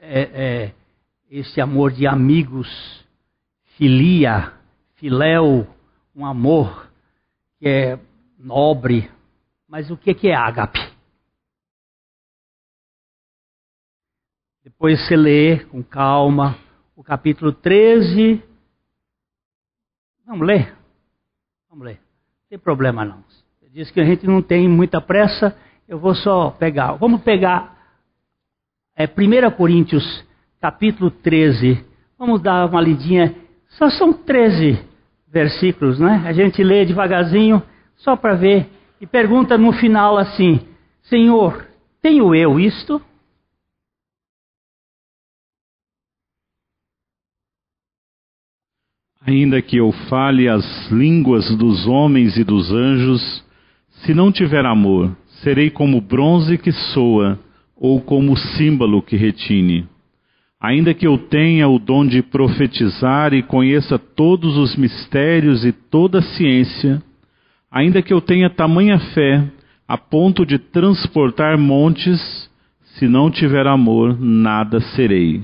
é, 0.00 0.20
é, 0.20 0.74
esse 1.30 1.60
amor 1.60 1.92
de 1.92 2.06
amigos, 2.06 2.68
filia, 3.76 4.52
filéu, 4.96 5.66
um 6.14 6.26
amor 6.26 6.90
que 7.58 7.68
é 7.68 7.98
nobre. 8.38 9.10
Mas 9.68 9.90
o 9.90 9.96
que 9.96 10.28
é 10.28 10.34
ágape? 10.34 10.80
Depois 14.64 15.06
você 15.06 15.16
lê 15.16 15.64
com 15.66 15.82
calma 15.82 16.58
o 16.96 17.04
capítulo 17.04 17.52
13. 17.52 18.42
Vamos 20.26 20.46
ler? 20.46 20.79
Vamos 21.70 21.86
ler. 21.86 21.94
Não 21.94 22.48
tem 22.48 22.58
problema 22.58 23.04
não. 23.04 23.22
Você 23.28 23.70
diz 23.72 23.92
que 23.92 24.00
a 24.00 24.04
gente 24.04 24.26
não 24.26 24.42
tem 24.42 24.68
muita 24.68 25.00
pressa, 25.00 25.56
eu 25.88 26.00
vou 26.00 26.16
só 26.16 26.50
pegar. 26.50 26.94
Vamos 26.94 27.22
pegar 27.22 27.78
é, 28.96 29.04
1 29.04 29.50
Coríntios, 29.52 30.26
capítulo 30.60 31.12
13. 31.12 31.86
Vamos 32.18 32.42
dar 32.42 32.68
uma 32.68 32.80
lidinha. 32.80 33.36
Só 33.68 33.88
são 33.88 34.12
13 34.12 34.84
versículos, 35.28 36.00
né? 36.00 36.24
A 36.26 36.32
gente 36.32 36.60
lê 36.60 36.84
devagarzinho, 36.84 37.62
só 37.98 38.16
para 38.16 38.34
ver, 38.34 38.68
e 39.00 39.06
pergunta 39.06 39.56
no 39.56 39.72
final 39.72 40.18
assim: 40.18 40.66
Senhor, 41.02 41.68
tenho 42.02 42.34
eu 42.34 42.58
isto? 42.58 43.00
Ainda 49.30 49.62
que 49.62 49.76
eu 49.76 49.92
fale 50.08 50.48
as 50.48 50.90
línguas 50.90 51.54
dos 51.54 51.86
homens 51.86 52.36
e 52.36 52.42
dos 52.42 52.72
anjos, 52.72 53.44
se 54.02 54.12
não 54.12 54.32
tiver 54.32 54.66
amor, 54.66 55.16
serei 55.40 55.70
como 55.70 56.00
bronze 56.00 56.58
que 56.58 56.72
soa 56.72 57.38
ou 57.76 58.00
como 58.00 58.36
símbolo 58.36 59.00
que 59.00 59.16
retine. 59.16 59.86
Ainda 60.60 60.92
que 60.92 61.06
eu 61.06 61.16
tenha 61.16 61.68
o 61.68 61.78
dom 61.78 62.04
de 62.04 62.22
profetizar 62.22 63.32
e 63.32 63.40
conheça 63.40 64.00
todos 64.00 64.56
os 64.56 64.74
mistérios 64.74 65.64
e 65.64 65.70
toda 65.70 66.18
a 66.18 66.22
ciência, 66.22 67.00
ainda 67.70 68.02
que 68.02 68.12
eu 68.12 68.20
tenha 68.20 68.50
tamanha 68.50 68.98
fé 69.14 69.44
a 69.86 69.96
ponto 69.96 70.44
de 70.44 70.58
transportar 70.58 71.56
montes, 71.56 72.50
se 72.96 73.06
não 73.06 73.30
tiver 73.30 73.68
amor, 73.68 74.20
nada 74.20 74.80
serei. 74.80 75.40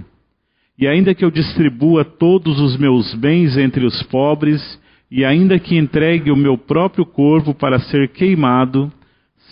E 0.78 0.86
ainda 0.86 1.14
que 1.14 1.24
eu 1.24 1.30
distribua 1.30 2.04
todos 2.04 2.60
os 2.60 2.76
meus 2.76 3.14
bens 3.14 3.56
entre 3.56 3.86
os 3.86 4.02
pobres, 4.04 4.80
e 5.10 5.24
ainda 5.24 5.58
que 5.58 5.76
entregue 5.76 6.30
o 6.30 6.36
meu 6.36 6.58
próprio 6.58 7.06
corpo 7.06 7.54
para 7.54 7.78
ser 7.78 8.08
queimado, 8.08 8.92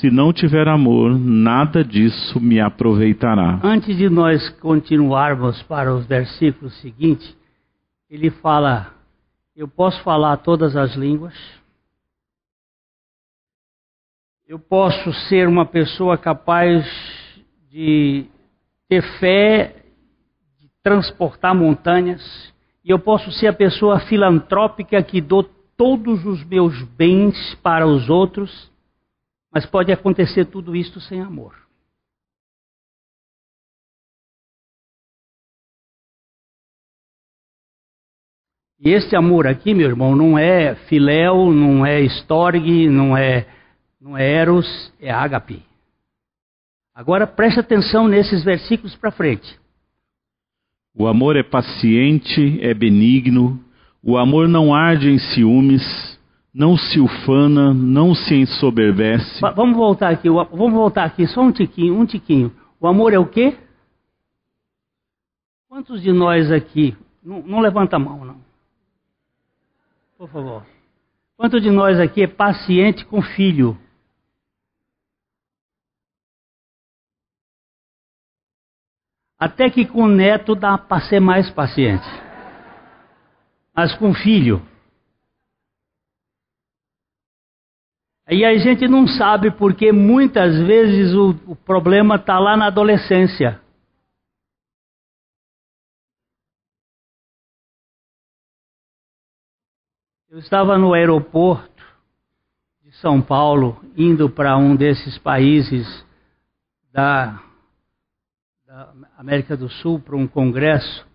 se 0.00 0.10
não 0.10 0.32
tiver 0.32 0.66
amor, 0.68 1.18
nada 1.18 1.84
disso 1.84 2.40
me 2.40 2.60
aproveitará. 2.60 3.60
Antes 3.62 3.96
de 3.96 4.08
nós 4.10 4.48
continuarmos 4.60 5.62
para 5.62 5.94
os 5.94 6.04
versículos 6.06 6.74
seguintes, 6.80 7.34
ele 8.10 8.30
fala: 8.30 8.92
Eu 9.56 9.68
posso 9.68 10.02
falar 10.02 10.38
todas 10.38 10.76
as 10.76 10.94
línguas, 10.96 11.34
eu 14.46 14.58
posso 14.58 15.12
ser 15.28 15.48
uma 15.48 15.64
pessoa 15.64 16.18
capaz 16.18 16.84
de 17.70 18.26
ter 18.88 19.02
fé, 19.20 19.83
transportar 20.84 21.52
montanhas, 21.52 22.22
e 22.84 22.90
eu 22.90 22.98
posso 23.00 23.32
ser 23.32 23.48
a 23.48 23.52
pessoa 23.52 23.98
filantrópica 23.98 25.02
que 25.02 25.20
dou 25.20 25.42
todos 25.76 26.24
os 26.24 26.44
meus 26.44 26.80
bens 26.82 27.56
para 27.56 27.84
os 27.84 28.08
outros 28.08 28.72
mas 29.54 29.64
pode 29.64 29.92
acontecer 29.92 30.46
tudo 30.46 30.74
isto 30.74 31.00
sem 31.00 31.20
amor. 31.20 31.54
E 38.80 38.90
este 38.90 39.14
amor 39.14 39.46
aqui, 39.46 39.72
meu 39.72 39.88
irmão, 39.88 40.16
não 40.16 40.36
é 40.36 40.74
filéu, 40.88 41.52
não 41.52 41.86
é 41.86 42.00
storg, 42.00 42.88
não 42.90 43.16
é, 43.16 43.46
não 44.00 44.18
é 44.18 44.28
eros, 44.28 44.92
é 45.00 45.08
ágape. 45.08 45.64
Agora 46.92 47.24
preste 47.24 47.60
atenção 47.60 48.08
nesses 48.08 48.42
versículos 48.42 48.96
para 48.96 49.12
frente. 49.12 49.58
O 50.96 51.08
amor 51.08 51.34
é 51.36 51.42
paciente, 51.42 52.58
é 52.62 52.72
benigno, 52.72 53.60
o 54.02 54.16
amor 54.16 54.46
não 54.46 54.72
arde 54.72 55.10
em 55.10 55.18
ciúmes, 55.18 55.82
não 56.54 56.76
se 56.76 57.00
ufana, 57.00 57.74
não 57.74 58.14
se 58.14 58.34
ensoberbece. 58.34 59.40
Vamos 59.56 59.76
voltar 59.76 60.10
aqui, 60.10 60.28
vamos 60.30 60.72
voltar 60.72 61.04
aqui, 61.04 61.26
só 61.26 61.40
um 61.42 61.50
tiquinho, 61.50 61.98
um 61.98 62.06
tiquinho. 62.06 62.52
O 62.80 62.86
amor 62.86 63.12
é 63.12 63.18
o 63.18 63.26
quê? 63.26 63.56
Quantos 65.68 66.00
de 66.00 66.12
nós 66.12 66.52
aqui, 66.52 66.96
não, 67.24 67.42
não 67.42 67.60
levanta 67.60 67.96
a 67.96 67.98
mão 67.98 68.24
não, 68.24 68.36
por 70.16 70.28
favor. 70.28 70.62
Quantos 71.36 71.60
de 71.60 71.70
nós 71.70 71.98
aqui 71.98 72.22
é 72.22 72.28
paciente 72.28 73.04
com 73.04 73.20
filho? 73.20 73.76
Até 79.44 79.68
que 79.68 79.84
com 79.84 80.06
neto 80.06 80.54
dá 80.54 80.78
para 80.78 81.02
ser 81.02 81.20
mais 81.20 81.50
paciente. 81.50 82.08
Mas 83.76 83.94
com 83.94 84.14
filho, 84.14 84.66
E 88.26 88.42
a 88.42 88.56
gente 88.56 88.88
não 88.88 89.06
sabe 89.06 89.50
porque 89.50 89.92
muitas 89.92 90.58
vezes 90.66 91.12
o, 91.12 91.36
o 91.46 91.54
problema 91.54 92.14
está 92.14 92.38
lá 92.38 92.56
na 92.56 92.68
adolescência. 92.68 93.60
Eu 100.30 100.38
estava 100.38 100.78
no 100.78 100.94
aeroporto 100.94 101.84
de 102.82 102.92
São 102.92 103.20
Paulo, 103.20 103.78
indo 103.94 104.30
para 104.30 104.56
um 104.56 104.74
desses 104.74 105.18
países 105.18 105.86
da, 106.90 107.44
América 109.16 109.56
do 109.56 109.68
Sul, 109.68 110.00
para 110.00 110.16
um 110.16 110.26
congresso, 110.26 111.06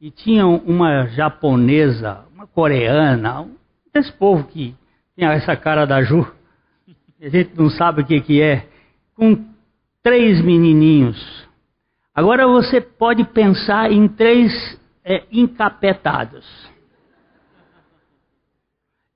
e 0.00 0.10
tinha 0.10 0.46
uma 0.46 1.06
japonesa, 1.08 2.24
uma 2.34 2.46
coreana, 2.46 3.48
esse 3.94 4.12
povo 4.12 4.44
que 4.44 4.74
tinha 5.16 5.32
essa 5.32 5.56
cara 5.56 5.86
da 5.86 6.02
Ju 6.02 6.26
a 7.20 7.28
gente 7.28 7.56
não 7.56 7.70
sabe 7.70 8.02
o 8.02 8.06
que, 8.06 8.20
que 8.20 8.42
é, 8.42 8.68
com 9.14 9.44
três 10.02 10.40
menininhos. 10.42 11.48
Agora 12.14 12.46
você 12.46 12.80
pode 12.80 13.24
pensar 13.24 13.90
em 13.90 14.06
três 14.06 14.52
é, 15.04 15.24
encapetados. 15.32 16.46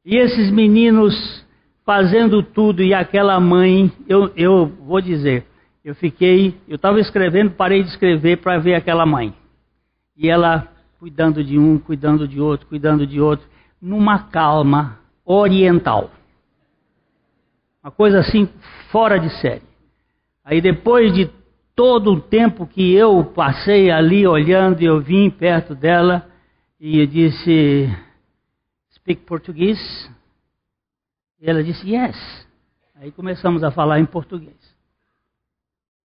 E 0.05 0.17
esses 0.17 0.51
meninos 0.51 1.47
fazendo 1.85 2.43
tudo, 2.43 2.83
e 2.83 2.95
aquela 2.95 3.39
mãe, 3.39 3.93
eu, 4.09 4.33
eu 4.37 4.67
vou 4.67 5.01
dizer, 5.01 5.45
eu 5.85 5.95
fiquei, 5.95 6.55
eu 6.69 6.77
estava 6.77 7.01
escrevendo, 7.01 7.53
parei 7.53 7.83
de 7.83 7.89
escrever 7.89 8.39
para 8.39 8.59
ver 8.59 8.75
aquela 8.75 9.07
mãe. 9.07 9.35
E 10.17 10.29
ela 10.29 10.69
cuidando 10.99 11.43
de 11.43 11.59
um, 11.59 11.79
cuidando 11.79 12.29
de 12.29 12.39
outro, 12.41 12.67
cuidando 12.67 13.07
de 13.07 13.21
outro, 13.21 13.47
numa 13.81 14.25
calma 14.25 14.99
oriental. 15.25 16.11
Uma 17.83 17.91
coisa 17.91 18.19
assim 18.19 18.47
fora 18.91 19.19
de 19.19 19.31
série. 19.41 19.63
Aí 20.45 20.61
depois 20.61 21.15
de 21.15 21.31
todo 21.75 22.13
o 22.13 22.21
tempo 22.21 22.67
que 22.67 22.93
eu 22.93 23.25
passei 23.25 23.91
ali 23.91 24.27
olhando, 24.27 24.83
eu 24.83 25.01
vim 25.01 25.31
perto 25.31 25.75
dela 25.75 26.29
e 26.79 26.99
eu 27.01 27.07
disse: 27.07 27.89
Speak 28.93 29.23
português? 29.23 29.79
E 31.41 31.49
ela 31.49 31.65
disse: 31.65 31.89
Yes. 31.89 32.47
Aí 32.97 33.11
começamos 33.11 33.65
a 33.65 33.71
falar 33.71 33.99
em 33.99 34.05
português. 34.05 34.70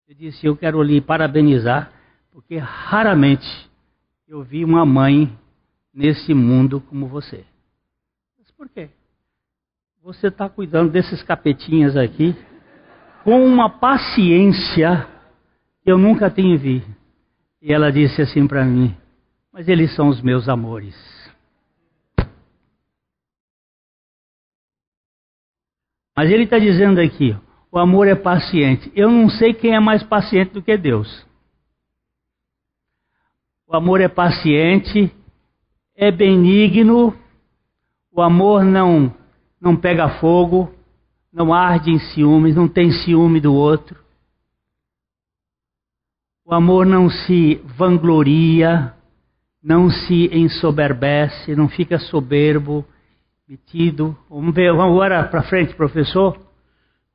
Eu 0.08 0.14
disse: 0.14 0.46
Eu 0.46 0.56
quero 0.56 0.82
lhe 0.82 1.00
parabenizar, 1.00 1.90
porque 2.30 2.56
raramente 2.58 3.46
eu 4.28 4.42
vi 4.42 4.64
uma 4.64 4.86
mãe 4.86 5.36
nesse 5.92 6.32
mundo 6.32 6.80
como 6.80 7.08
você. 7.08 7.44
Mas 8.38 8.50
por 8.52 8.68
quê? 8.68 8.88
Você 10.02 10.28
está 10.28 10.48
cuidando 10.48 10.92
desses 10.92 11.22
capetinhas 11.24 11.96
aqui 11.96 12.36
com 13.24 13.44
uma 13.44 13.68
paciência 13.68 15.08
que 15.82 15.90
eu 15.90 15.98
nunca 15.98 16.30
tinha 16.30 16.56
vi. 16.56 16.84
E 17.60 17.72
ela 17.72 17.90
disse 17.90 18.22
assim 18.22 18.46
para 18.46 18.64
mim: 18.64 18.96
Mas 19.52 19.66
eles 19.66 19.92
são 19.96 20.06
os 20.06 20.22
meus 20.22 20.48
amores. 20.48 20.94
Mas 26.16 26.30
ele 26.30 26.44
está 26.44 26.60
dizendo 26.60 27.00
aqui: 27.00 27.36
o 27.76 27.78
amor 27.78 28.08
é 28.08 28.14
paciente. 28.14 28.90
Eu 28.96 29.10
não 29.10 29.28
sei 29.28 29.52
quem 29.52 29.74
é 29.74 29.78
mais 29.78 30.02
paciente 30.02 30.54
do 30.54 30.62
que 30.62 30.78
Deus. 30.78 31.26
O 33.68 33.76
amor 33.76 34.00
é 34.00 34.08
paciente, 34.08 35.12
é 35.94 36.10
benigno, 36.10 37.14
o 38.10 38.22
amor 38.22 38.64
não 38.64 39.14
não 39.60 39.76
pega 39.76 40.08
fogo, 40.20 40.72
não 41.30 41.52
arde 41.52 41.90
em 41.90 41.98
ciúmes, 41.98 42.56
não 42.56 42.66
tem 42.66 42.90
ciúme 42.90 43.40
do 43.40 43.52
outro. 43.52 43.98
O 46.46 46.54
amor 46.54 46.86
não 46.86 47.10
se 47.10 47.56
vangloria, 47.76 48.94
não 49.62 49.90
se 49.90 50.30
ensoberbece, 50.32 51.54
não 51.54 51.68
fica 51.68 51.98
soberbo, 51.98 52.86
metido. 53.46 54.16
Vamos 54.30 54.54
ver, 54.54 54.72
vamos 54.72 54.92
agora 54.92 55.24
para 55.24 55.42
frente, 55.42 55.74
professor. 55.74 56.45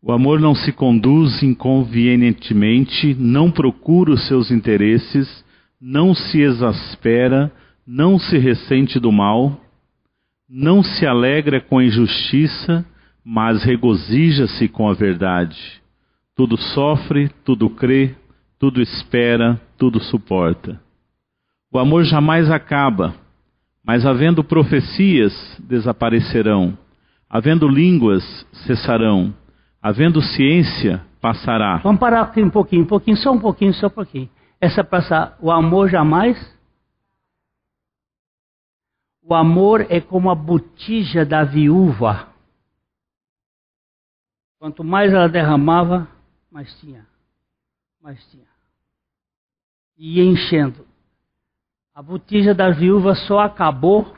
O 0.04 0.12
amor 0.12 0.40
não 0.40 0.56
se 0.56 0.72
conduz 0.72 1.44
inconvenientemente, 1.44 3.14
não 3.14 3.52
procura 3.52 4.12
os 4.12 4.28
seus 4.28 4.50
interesses, 4.50 5.46
não 5.80 6.14
se 6.14 6.42
exaspera, 6.42 7.52
não 7.86 8.18
se 8.18 8.38
ressente 8.38 9.00
do 9.00 9.12
mal 9.12 9.62
não 10.54 10.84
se 10.84 11.08
alegra 11.08 11.62
com 11.62 11.78
a 11.78 11.86
injustiça, 11.86 12.86
mas 13.24 13.64
regozija-se 13.64 14.68
com 14.68 14.90
a 14.90 14.94
verdade. 14.94 15.82
Tudo 16.36 16.58
sofre, 16.58 17.30
tudo 17.46 17.70
crê, 17.70 18.14
tudo 18.60 18.82
espera, 18.82 19.62
tudo 19.78 20.02
suporta. 20.02 20.78
O 21.72 21.80
amor 21.80 22.04
jamais 22.04 22.52
acaba, 22.52 23.16
mas 23.82 24.06
havendo 24.06 24.44
profecias, 24.44 25.34
desaparecerão, 25.58 26.78
havendo 27.30 27.66
línguas, 27.66 28.46
cessarão, 28.66 29.34
havendo 29.82 30.22
ciência, 30.22 31.06
passará. 31.20 31.78
Vamos 31.78 32.00
parar 32.00 32.22
aqui 32.22 32.42
um 32.42 32.50
pouquinho, 32.50 32.84
um 32.84 32.88
pouquinho, 32.88 33.18
só 33.18 33.32
um 33.32 33.40
pouquinho, 33.40 33.74
só 33.74 33.88
um 33.88 33.92
pouquinho. 33.92 34.30
Essa 34.60 34.84
passar, 34.84 35.38
o 35.42 35.52
amor 35.52 35.90
jamais 35.90 36.38
O 39.32 39.34
amor 39.34 39.86
é 39.90 40.02
como 40.02 40.30
a 40.30 40.36
botija 40.36 41.26
da 41.26 41.46
viúva. 41.46 42.28
Quanto 44.60 44.84
mais 44.84 45.14
ela 45.14 45.30
derramava, 45.30 46.06
mais 46.52 46.78
tinha. 46.82 47.08
Mais 48.02 48.22
tinha. 48.30 48.48
E 49.98 50.18
ia 50.18 50.26
enchendo. 50.26 50.86
A 51.96 52.02
botija 52.02 52.54
da 52.54 52.72
viúva 52.72 53.16
só 53.16 53.40
acabou 53.40 54.18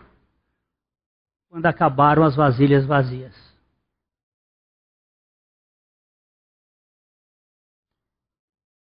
quando 1.47 1.67
acabaram 1.67 2.23
as 2.23 2.35
vasilhas 2.35 2.83
vazias. 2.85 3.52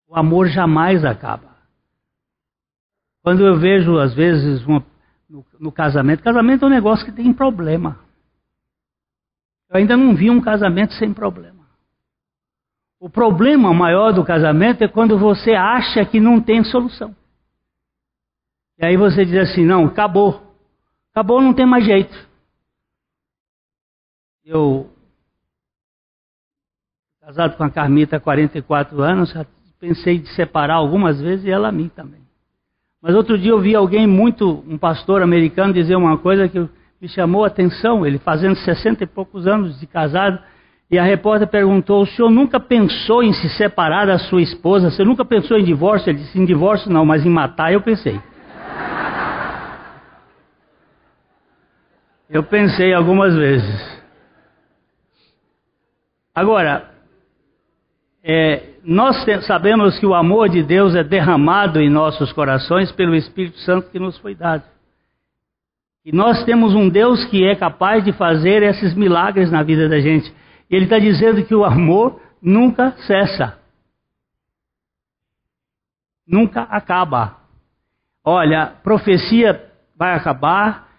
O 0.09 0.17
amor 0.17 0.47
jamais 0.47 1.05
acaba. 1.05 1.55
Quando 3.21 3.45
eu 3.45 3.59
vejo, 3.59 3.99
às 3.99 4.11
vezes, 4.15 4.65
uma, 4.65 4.83
no, 5.29 5.45
no, 5.59 5.71
casamento, 5.71 6.23
casamento 6.23 6.65
é 6.65 6.67
um 6.67 6.71
negócio 6.71 7.05
que 7.05 7.11
tem 7.11 7.31
problema. 7.31 7.99
Eu 9.69 9.77
ainda 9.77 9.95
não 9.95 10.15
vi 10.15 10.31
um 10.31 10.41
casamento 10.41 10.93
sem 10.95 11.13
problema. 11.13 11.63
O 12.99 13.07
problema 13.07 13.71
maior 13.71 14.11
do 14.11 14.25
casamento 14.25 14.83
é 14.83 14.87
quando 14.87 15.17
você 15.17 15.51
acha 15.51 16.03
que 16.03 16.19
não 16.19 16.41
tem 16.41 16.63
solução. 16.63 17.15
E 18.79 18.85
aí 18.85 18.97
você 18.97 19.23
diz 19.23 19.51
assim: 19.51 19.63
não, 19.63 19.85
acabou. 19.85 20.41
Acabou, 21.11 21.39
não 21.39 21.53
tem 21.53 21.67
mais 21.67 21.85
jeito. 21.85 22.27
Eu, 24.43 24.91
casado 27.21 27.55
com 27.55 27.63
a 27.63 27.69
Carmita 27.69 28.17
há 28.17 28.19
44 28.19 28.99
anos, 29.03 29.31
pensei 29.79 30.19
de 30.19 30.27
separar 30.29 30.75
algumas 30.75 31.21
vezes 31.21 31.45
e 31.45 31.49
ela 31.49 31.69
a 31.69 31.71
mim 31.71 31.89
também. 31.95 32.19
Mas 33.01 33.15
outro 33.15 33.37
dia 33.37 33.51
eu 33.51 33.59
vi 33.59 33.73
alguém 33.75 34.05
muito, 34.05 34.63
um 34.67 34.77
pastor 34.77 35.21
americano, 35.21 35.73
dizer 35.73 35.95
uma 35.95 36.17
coisa 36.17 36.49
que 36.49 36.59
me 37.01 37.07
chamou 37.07 37.45
a 37.45 37.47
atenção. 37.47 38.05
Ele 38.05 38.19
fazendo 38.19 38.55
60 38.55 39.05
e 39.05 39.07
poucos 39.07 39.47
anos 39.47 39.79
de 39.79 39.87
casado. 39.87 40.37
E 40.91 40.99
a 40.99 41.03
repórter 41.03 41.47
perguntou: 41.47 42.01
O 42.01 42.05
senhor 42.05 42.29
nunca 42.29 42.59
pensou 42.59 43.23
em 43.23 43.31
se 43.31 43.47
separar 43.49 44.07
da 44.07 44.19
sua 44.19 44.41
esposa? 44.41 44.91
Você 44.91 45.05
nunca 45.05 45.23
pensou 45.23 45.57
em 45.57 45.63
divórcio? 45.63 46.09
Ele 46.09 46.19
disse: 46.19 46.37
Em 46.37 46.45
divórcio 46.45 46.91
não, 46.91 47.05
mas 47.05 47.25
em 47.25 47.29
matar 47.29 47.71
eu 47.71 47.81
pensei. 47.81 48.19
Eu 52.29 52.43
pensei 52.43 52.93
algumas 52.93 53.33
vezes. 53.35 54.03
Agora, 56.35 56.91
é, 58.23 58.69
nós 58.89 59.23
sabemos 59.45 59.99
que 59.99 60.05
o 60.07 60.15
amor 60.15 60.49
de 60.49 60.63
Deus 60.63 60.95
é 60.95 61.03
derramado 61.03 61.79
em 61.79 61.91
nossos 61.91 62.33
corações 62.33 62.91
pelo 62.91 63.13
Espírito 63.13 63.59
Santo 63.59 63.91
que 63.91 63.99
nos 63.99 64.17
foi 64.17 64.33
dado. 64.33 64.63
E 66.03 66.11
nós 66.11 66.43
temos 66.43 66.73
um 66.73 66.89
Deus 66.89 67.23
que 67.25 67.45
é 67.45 67.55
capaz 67.55 68.03
de 68.03 68.11
fazer 68.11 68.63
esses 68.63 68.95
milagres 68.95 69.51
na 69.51 69.61
vida 69.61 69.87
da 69.87 69.99
gente. 69.99 70.33
E 70.67 70.75
Ele 70.75 70.85
está 70.85 70.97
dizendo 70.97 71.45
que 71.45 71.53
o 71.53 71.63
amor 71.63 72.19
nunca 72.41 72.93
cessa. 73.05 73.59
Nunca 76.27 76.63
acaba. 76.63 77.37
Olha, 78.25 78.73
profecia 78.81 79.71
vai 79.95 80.15
acabar, 80.15 80.89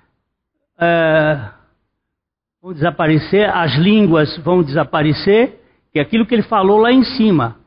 uh, 0.76 1.51
vão 2.62 2.72
desaparecer, 2.72 3.51
as 3.51 3.74
línguas 3.74 4.38
vão 4.38 4.62
desaparecer, 4.62 5.61
que 5.93 5.99
é 5.99 6.03
aquilo 6.03 6.24
que 6.24 6.34
ele 6.36 6.45
falou 6.45 6.78
lá 6.78 6.93
em 6.93 7.03
cima. 7.03 7.59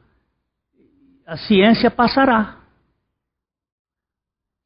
A 1.26 1.38
ciência 1.38 1.90
passará. 1.90 2.58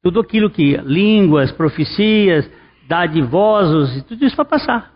Tudo 0.02 0.20
aquilo 0.20 0.50
que 0.50 0.76
línguas, 0.78 1.52
profecias, 1.52 2.50
dadivosos, 2.88 4.02
tudo 4.04 4.24
isso 4.24 4.36
vai 4.36 4.46
passar. 4.46 4.92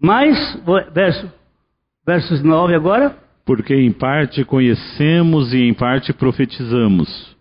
Mas, 0.00 0.36
verso, 0.92 1.32
versos 2.06 2.42
9 2.42 2.74
agora. 2.74 3.16
Porque 3.44 3.74
em 3.74 3.90
parte 3.90 4.44
conhecemos 4.44 5.52
e 5.52 5.62
em 5.62 5.74
parte 5.74 6.12
profetizamos. 6.12 7.36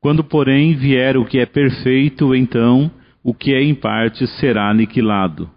Quando, 0.00 0.22
porém, 0.22 0.76
vier 0.76 1.16
o 1.16 1.24
que 1.24 1.38
é 1.38 1.46
perfeito, 1.46 2.34
então 2.34 2.90
o 3.22 3.34
que 3.34 3.52
é 3.52 3.62
em 3.62 3.74
parte 3.74 4.26
será 4.26 4.70
aniquilado. 4.70 5.50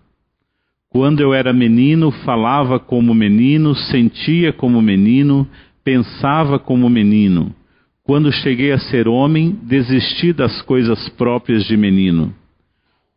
Quando 0.90 1.22
eu 1.22 1.34
era 1.34 1.54
menino, 1.54 2.12
falava 2.12 2.80
como 2.80 3.14
menino, 3.14 3.76
sentia 3.76 4.52
como 4.52 4.82
menino, 4.82 5.48
pensava 5.84 6.60
como 6.60 6.90
menino. 6.90 7.56
Quando 8.04 8.32
cheguei 8.32 8.72
a 8.72 8.80
ser 8.80 9.08
homem, 9.08 9.58
desisti 9.64 10.34
das 10.34 10.62
coisas 10.64 11.10
próprias 11.10 11.66
de 11.66 11.78
menino. 11.78 12.34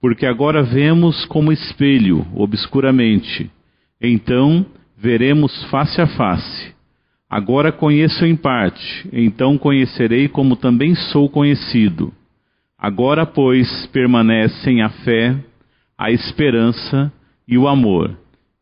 Porque 0.01 0.27
agora 0.27 0.63
vemos 0.63 1.25
como 1.27 1.53
espelho, 1.53 2.27
obscuramente. 2.35 3.51
Então 4.01 4.67
veremos 4.97 5.65
face 5.65 6.01
a 6.01 6.07
face. 6.07 6.75
Agora 7.29 7.73
conheço 7.73 8.25
em 8.25 8.37
parte, 8.37 9.09
então 9.13 9.59
conhecerei 9.59 10.29
como 10.29 10.55
também 10.55 10.95
sou 10.95 11.29
conhecido. 11.29 12.13
Agora, 12.79 13.25
pois, 13.25 13.87
permanecem 13.87 14.83
a 14.83 14.91
fé, 14.91 15.35
a 15.99 16.11
esperança 16.11 17.11
e 17.49 17.57
o 17.57 17.67
amor. 17.67 18.17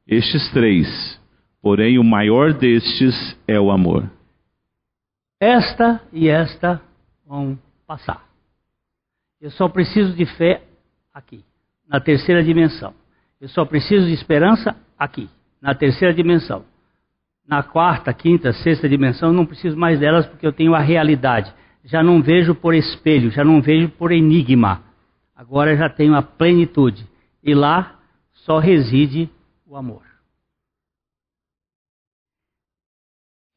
Estes 0.06 0.48
três, 0.52 1.20
porém 1.62 1.98
o 1.98 2.04
maior 2.04 2.52
destes 2.52 3.38
é 3.48 3.58
o 3.58 3.70
amor. 3.70 4.10
Esta 5.40 6.02
e 6.12 6.28
esta 6.28 6.82
vão 7.26 7.58
passar. 7.86 8.22
Eu 9.40 9.50
só 9.50 9.68
preciso 9.68 10.12
de 10.12 10.26
fé 10.26 10.62
aqui, 11.14 11.42
na 11.88 12.00
terceira 12.00 12.44
dimensão. 12.44 12.92
Eu 13.40 13.48
só 13.48 13.64
preciso 13.64 14.06
de 14.06 14.12
esperança 14.12 14.76
aqui, 14.98 15.30
na 15.60 15.74
terceira 15.74 16.12
dimensão. 16.12 16.64
Na 17.46 17.62
quarta, 17.62 18.12
quinta, 18.12 18.52
sexta 18.52 18.88
dimensão, 18.88 19.30
eu 19.30 19.34
não 19.34 19.46
preciso 19.46 19.76
mais 19.76 19.98
delas 19.98 20.26
porque 20.26 20.46
eu 20.46 20.52
tenho 20.52 20.74
a 20.74 20.80
realidade 20.80 21.52
já 21.84 22.02
não 22.02 22.22
vejo 22.22 22.54
por 22.54 22.74
espelho, 22.74 23.30
já 23.30 23.44
não 23.44 23.60
vejo 23.60 23.88
por 23.90 24.12
enigma. 24.12 24.82
Agora 25.34 25.76
já 25.76 25.88
tenho 25.88 26.14
a 26.14 26.22
plenitude. 26.22 27.06
E 27.42 27.54
lá 27.54 27.98
só 28.32 28.58
reside 28.58 29.28
o 29.66 29.76
amor. 29.76 30.02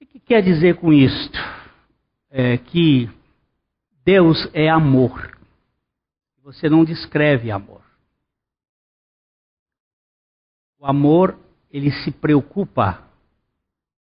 O 0.01 0.05
que 0.05 0.14
quer 0.25 0.41
dizer 0.41 0.77
com 0.77 0.91
isto? 0.91 1.37
É 2.29 2.57
que 2.57 3.09
Deus 4.03 4.49
é 4.53 4.69
amor. 4.69 5.37
Você 6.43 6.69
não 6.69 6.83
descreve 6.83 7.49
amor. 7.49 7.81
O 10.79 10.85
amor, 10.85 11.37
ele 11.71 11.91
se 11.91 12.11
preocupa 12.11 13.03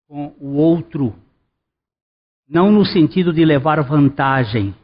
com 0.08 0.36
o 0.40 0.56
outro 0.56 1.16
não 2.52 2.70
no 2.70 2.86
sentido 2.86 3.32
de 3.32 3.46
levar 3.46 3.82
vantagem, 3.82 4.76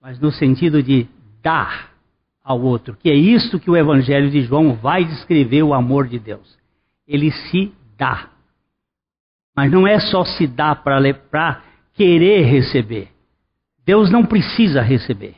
mas 0.00 0.18
no 0.18 0.32
sentido 0.32 0.82
de 0.82 1.06
dar 1.42 1.92
ao 2.42 2.58
outro, 2.60 2.96
que 2.96 3.10
é 3.10 3.14
isto 3.14 3.60
que 3.60 3.70
o 3.70 3.76
Evangelho 3.76 4.30
de 4.30 4.40
João 4.40 4.74
vai 4.74 5.04
descrever 5.04 5.62
o 5.62 5.74
amor 5.74 6.08
de 6.08 6.18
Deus. 6.18 6.58
Ele 7.06 7.30
se 7.30 7.70
dá. 7.98 8.31
Mas 9.56 9.70
não 9.70 9.86
é 9.86 9.98
só 9.98 10.24
se 10.24 10.46
dá 10.46 10.74
para 10.74 11.62
querer 11.94 12.42
receber. 12.42 13.08
Deus 13.84 14.10
não 14.10 14.24
precisa 14.24 14.80
receber. 14.80 15.34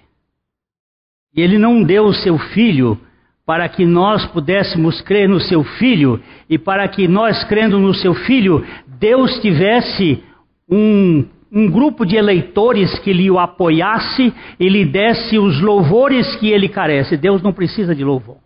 E 1.36 1.40
Ele 1.40 1.58
não 1.58 1.82
deu 1.82 2.04
o 2.04 2.14
seu 2.14 2.38
filho 2.38 3.00
para 3.44 3.68
que 3.68 3.84
nós 3.84 4.24
pudéssemos 4.26 5.00
crer 5.02 5.28
no 5.28 5.40
seu 5.40 5.64
filho 5.64 6.22
e 6.48 6.58
para 6.58 6.86
que 6.88 7.06
nós, 7.08 7.44
crendo 7.44 7.78
no 7.78 7.92
seu 7.92 8.14
filho, 8.14 8.64
Deus 8.86 9.40
tivesse 9.40 10.22
um 10.68 11.26
um 11.54 11.70
grupo 11.70 12.04
de 12.04 12.16
eleitores 12.16 12.98
que 12.98 13.12
lhe 13.12 13.30
o 13.30 13.38
apoiasse 13.38 14.34
e 14.58 14.68
lhe 14.68 14.84
desse 14.84 15.38
os 15.38 15.60
louvores 15.60 16.34
que 16.36 16.50
ele 16.50 16.68
carece. 16.68 17.16
Deus 17.16 17.40
não 17.42 17.52
precisa 17.52 17.94
de 17.94 18.02
louvor. 18.02 18.38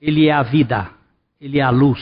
Ele 0.00 0.28
é 0.28 0.32
a 0.32 0.42
vida, 0.42 0.90
ele 1.40 1.58
é 1.58 1.62
a 1.62 1.70
luz. 1.70 2.00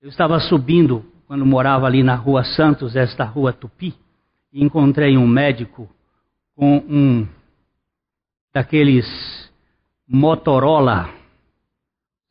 Eu 0.00 0.08
estava 0.08 0.38
subindo 0.38 1.04
quando 1.26 1.44
morava 1.44 1.86
ali 1.86 2.02
na 2.02 2.14
Rua 2.14 2.44
Santos, 2.44 2.94
esta 2.94 3.24
Rua 3.24 3.52
Tupi, 3.52 3.94
e 4.52 4.62
encontrei 4.62 5.16
um 5.16 5.26
médico 5.26 5.88
com 6.54 6.76
um 6.88 7.28
daqueles 8.52 9.06
Motorola 10.08 11.16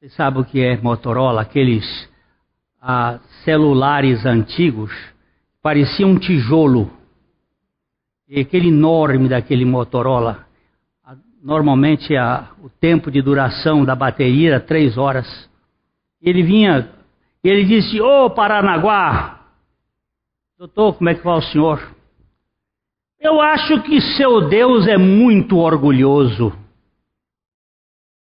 você 0.05 0.09
sabe 0.09 0.37
o 0.37 0.45
que 0.45 0.61
é 0.61 0.77
Motorola? 0.77 1.41
Aqueles 1.41 1.83
ah, 2.79 3.19
celulares 3.43 4.23
antigos, 4.23 4.91
parecia 5.63 6.05
um 6.05 6.19
tijolo. 6.19 6.91
E 8.29 8.39
aquele 8.39 8.67
enorme 8.67 9.27
daquele 9.27 9.65
Motorola, 9.65 10.45
normalmente 11.45 12.17
a, 12.17 12.49
o 12.63 12.69
tempo 12.71 13.11
de 13.11 13.21
duração 13.21 13.85
da 13.85 13.95
bateria 13.95 14.49
era 14.49 14.59
três 14.59 14.97
horas. 14.97 15.27
Ele 16.19 16.41
vinha, 16.41 16.89
ele 17.43 17.63
disse: 17.63 18.01
Ô 18.01 18.25
oh, 18.25 18.29
Paranaguá, 18.31 19.35
Doutor, 20.57 20.95
como 20.95 21.09
é 21.09 21.13
que 21.13 21.23
vai 21.23 21.37
o 21.37 21.41
senhor? 21.41 21.95
Eu 23.19 23.41
acho 23.41 23.81
que 23.83 24.01
seu 24.17 24.47
Deus 24.47 24.87
é 24.87 24.97
muito 24.97 25.57
orgulhoso. 25.57 26.51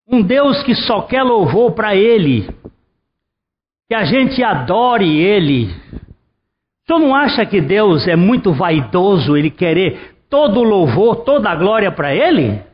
Um 0.07 0.21
Deus 0.23 0.63
que 0.63 0.73
só 0.73 1.01
quer 1.01 1.23
louvor 1.23 1.73
para 1.73 1.95
Ele. 1.95 2.47
Que 3.87 3.93
a 3.93 4.05
gente 4.05 4.41
adore 4.41 5.19
Ele. 5.19 5.65
O 5.65 6.87
senhor 6.87 6.99
não 6.99 7.13
acha 7.13 7.45
que 7.45 7.61
Deus 7.61 8.07
é 8.07 8.15
muito 8.15 8.53
vaidoso, 8.53 9.37
Ele 9.37 9.51
querer 9.51 10.15
todo 10.29 10.61
o 10.61 10.63
louvor, 10.63 11.17
toda 11.17 11.49
a 11.49 11.55
glória 11.55 11.91
para 11.91 12.15
Ele? 12.15 12.70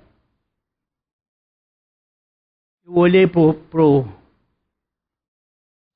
Eu 2.87 2.95
olhei 2.95 3.27
para 3.27 3.83
o 3.83 4.07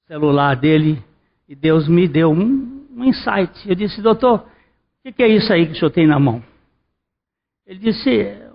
celular 0.08 0.56
dele 0.58 1.02
e 1.48 1.56
Deus 1.56 1.88
me 1.88 2.06
deu 2.06 2.30
um, 2.32 2.86
um 2.94 3.06
insight. 3.06 3.66
Eu 3.66 3.76
disse, 3.76 4.02
doutor, 4.02 4.42
o 4.42 4.46
que, 5.02 5.14
que 5.14 5.24
é 5.24 5.30
isso 5.30 5.54
aí 5.54 5.68
que 5.68 5.72
o 5.72 5.76
senhor 5.76 5.92
tem 5.92 6.06
na 6.06 6.20
mão? 6.20 6.44
Ele 7.66 7.80
disse, 7.80 8.10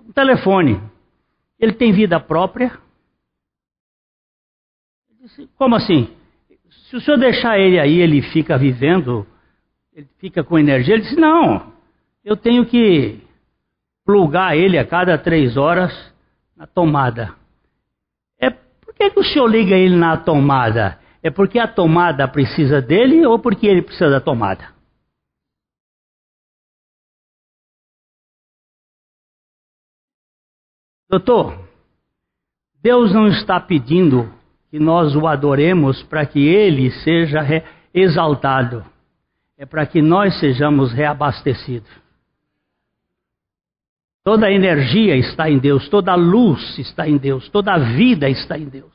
um 0.07 0.11
telefone. 0.11 0.79
Ele 1.57 1.73
tem 1.73 1.91
vida 1.91 2.19
própria? 2.19 2.77
Eu 5.09 5.15
disse, 5.25 5.49
como 5.57 5.73
assim? 5.73 6.15
Se 6.91 6.95
o 6.95 7.01
senhor 7.01 7.17
deixar 7.17 7.57
ele 7.57 7.79
aí, 7.79 7.99
ele 7.99 8.21
fica 8.21 8.55
vivendo, 8.55 9.25
ele 9.91 10.07
fica 10.19 10.43
com 10.43 10.59
energia? 10.59 10.93
Ele 10.93 11.01
disse, 11.01 11.19
não, 11.19 11.73
eu 12.23 12.37
tenho 12.37 12.67
que 12.67 13.19
plugar 14.05 14.55
ele 14.55 14.77
a 14.77 14.85
cada 14.85 15.17
três 15.17 15.57
horas 15.57 15.91
na 16.55 16.67
tomada 16.67 17.35
que, 18.97 19.09
que 19.11 19.19
o 19.19 19.23
senhor 19.23 19.47
liga 19.47 19.75
ele 19.75 19.95
na 19.95 20.17
tomada? 20.17 20.99
É 21.21 21.29
porque 21.29 21.59
a 21.59 21.67
tomada 21.67 22.27
precisa 22.27 22.81
dele 22.81 23.25
ou 23.25 23.39
porque 23.39 23.67
ele 23.67 23.81
precisa 23.81 24.09
da 24.09 24.19
tomada? 24.19 24.75
Doutor, 31.09 31.67
Deus 32.81 33.13
não 33.13 33.27
está 33.27 33.59
pedindo 33.59 34.31
que 34.69 34.77
nós 34.77 35.15
o 35.15 35.25
adoremos 35.25 36.03
para 36.03 36.25
que 36.25 36.45
ele 36.45 36.91
seja 36.91 37.39
exaltado. 37.93 38.85
É 39.57 39.65
para 39.65 39.85
que 39.85 40.01
nós 40.01 40.37
sejamos 40.39 40.91
reabastecidos. 40.91 41.89
Toda 44.27 44.47
a 44.47 44.51
energia 44.51 45.15
está 45.15 45.49
em 45.49 45.57
Deus, 45.57 45.87
toda 45.87 46.11
a 46.11 46.15
luz 46.15 46.77
está 46.77 47.07
em 47.07 47.15
Deus, 47.15 47.47
toda 47.47 47.71
a 47.71 47.77
vida 47.77 48.29
está 48.29 48.57
em 48.57 48.65
Deus. 48.65 48.91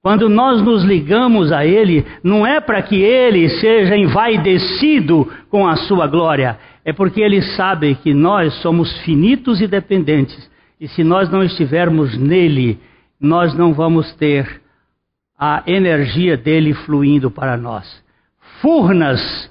Quando 0.00 0.28
nós 0.28 0.62
nos 0.62 0.84
ligamos 0.84 1.50
a 1.50 1.66
Ele, 1.66 2.06
não 2.22 2.46
é 2.46 2.60
para 2.60 2.80
que 2.80 2.94
Ele 2.94 3.48
seja 3.48 3.96
envaidecido 3.96 5.28
com 5.50 5.66
a 5.66 5.74
sua 5.74 6.06
glória, 6.06 6.60
é 6.84 6.92
porque 6.92 7.20
Ele 7.20 7.42
sabe 7.56 7.96
que 7.96 8.14
nós 8.14 8.54
somos 8.62 8.96
finitos 9.00 9.60
e 9.60 9.66
dependentes, 9.66 10.48
e 10.80 10.86
se 10.86 11.02
nós 11.02 11.28
não 11.28 11.42
estivermos 11.42 12.16
nele, 12.16 12.78
nós 13.20 13.52
não 13.52 13.74
vamos 13.74 14.14
ter 14.14 14.62
a 15.36 15.64
energia 15.66 16.36
dele 16.36 16.72
fluindo 16.72 17.32
para 17.32 17.56
nós. 17.56 18.00
Furnas 18.62 19.50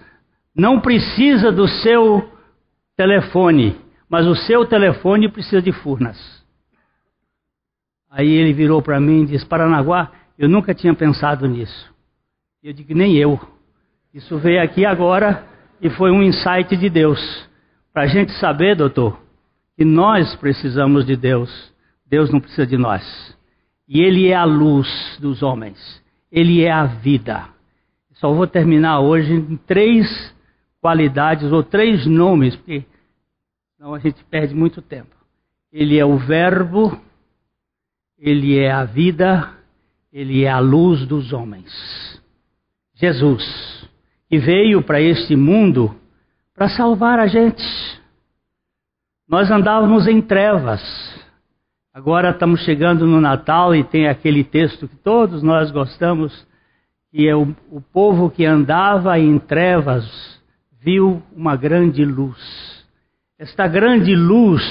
não 0.56 0.80
precisa 0.80 1.52
do 1.52 1.68
seu 1.68 2.30
telefone 2.96 3.84
mas 4.10 4.26
o 4.26 4.36
seu 4.36 4.66
telefone 4.66 5.30
precisa 5.30 5.62
de 5.62 5.72
furnas. 5.72 6.18
Aí 8.10 8.30
ele 8.30 8.54
virou 8.54 8.82
para 8.82 9.00
mim 9.00 9.24
e 9.24 9.26
disse: 9.28 9.46
Paranaguá, 9.46 10.12
eu 10.38 10.48
nunca 10.48 10.74
tinha 10.74 10.94
pensado 10.94 11.48
nisso. 11.48 11.94
Eu 12.64 12.74
digo: 12.74 12.94
nem 12.94 13.16
eu. 13.16 13.40
Isso 14.14 14.38
veio 14.38 14.64
aqui 14.64 14.86
agora 14.86 15.46
e 15.82 15.90
foi 15.90 16.12
um 16.12 16.24
insight 16.24 16.76
de 16.78 16.90
Deus. 16.90 17.20
Para 17.94 18.04
a 18.04 18.08
gente 18.08 18.32
saber, 18.34 18.76
doutor, 18.76 19.20
que 19.76 19.84
nós 19.84 20.36
precisamos 20.36 21.06
de 21.06 21.16
Deus, 21.16 21.74
Deus 22.06 22.32
não 22.32 22.40
precisa 22.40 22.66
de 22.66 22.78
nós. 22.78 23.36
E 23.88 24.02
Ele 24.02 24.28
é 24.28 24.36
a 24.36 24.46
luz 24.46 25.18
dos 25.20 25.44
homens, 25.44 26.02
Ele 26.32 26.64
é 26.64 26.72
a 26.72 26.86
vida. 26.86 27.50
Só 28.14 28.34
vou 28.34 28.48
terminar 28.48 29.02
hoje 29.02 29.34
em 29.34 29.58
três 29.58 30.34
qualidades 30.82 31.52
ou 31.52 31.62
três 31.62 32.06
nomes, 32.06 32.56
porque 32.56 32.86
Senão 33.86 33.94
a 33.94 34.00
gente 34.00 34.24
perde 34.32 34.56
muito 34.56 34.82
tempo. 34.82 35.16
Ele 35.72 36.00
é 36.00 36.04
o 36.04 36.18
Verbo, 36.18 37.00
ele 38.18 38.58
é 38.58 38.72
a 38.72 38.84
vida, 38.84 39.54
ele 40.12 40.44
é 40.44 40.50
a 40.50 40.58
luz 40.58 41.06
dos 41.06 41.32
homens. 41.32 41.70
Jesus, 42.96 43.88
que 44.28 44.40
veio 44.40 44.82
para 44.82 45.00
este 45.00 45.36
mundo 45.36 45.96
para 46.56 46.68
salvar 46.70 47.20
a 47.20 47.28
gente. 47.28 47.62
Nós 49.30 49.52
andávamos 49.52 50.08
em 50.08 50.20
trevas. 50.20 50.82
Agora 51.94 52.32
estamos 52.32 52.62
chegando 52.62 53.06
no 53.06 53.22
Natal 53.22 53.76
e 53.76 53.84
tem 53.84 54.08
aquele 54.08 54.44
texto 54.44 54.88
que 54.88 54.96
todos 54.96 55.44
nós 55.44 55.70
gostamos, 55.70 56.34
que 57.12 57.28
é 57.28 57.36
o, 57.36 57.56
o 57.70 57.80
povo 57.80 58.32
que 58.32 58.46
andava 58.46 59.20
em 59.20 59.38
trevas 59.38 60.42
viu 60.82 61.22
uma 61.36 61.56
grande 61.56 62.04
luz 62.04 62.65
esta 63.38 63.68
grande 63.68 64.16
luz 64.16 64.64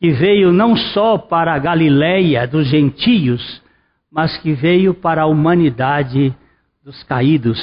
que 0.00 0.10
veio 0.10 0.52
não 0.52 0.76
só 0.76 1.16
para 1.16 1.54
a 1.54 1.58
Galileia 1.58 2.46
dos 2.46 2.68
gentios, 2.68 3.62
mas 4.10 4.36
que 4.38 4.52
veio 4.52 4.92
para 4.92 5.22
a 5.22 5.26
humanidade 5.26 6.34
dos 6.82 7.02
caídos. 7.04 7.58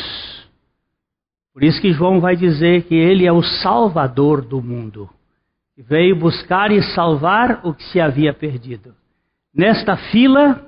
Por 1.54 1.64
isso 1.64 1.82
que 1.82 1.92
João 1.92 2.22
vai 2.22 2.36
dizer 2.36 2.84
que 2.84 2.96
ele 2.96 3.26
é 3.26 3.32
o 3.32 3.44
salvador 3.44 4.42
do 4.42 4.62
mundo, 4.62 5.10
que 5.76 5.84
veio 5.84 6.16
buscar 6.16 6.72
e 6.72 6.82
salvar 6.82 7.60
o 7.66 7.74
que 7.74 7.84
se 7.84 8.00
havia 8.00 8.34
perdido. 8.34 8.96
Nesta 9.54 9.98
fila, 9.98 10.66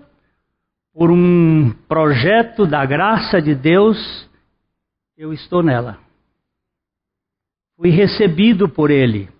por 0.94 1.10
um 1.10 1.74
projeto 1.88 2.68
da 2.68 2.86
graça 2.86 3.42
de 3.42 3.56
Deus, 3.56 4.30
eu 5.18 5.32
estou 5.32 5.64
nela. 5.64 5.98
Fui 7.78 7.90
recebido 7.90 8.68
por 8.68 8.92
ele 8.92 9.33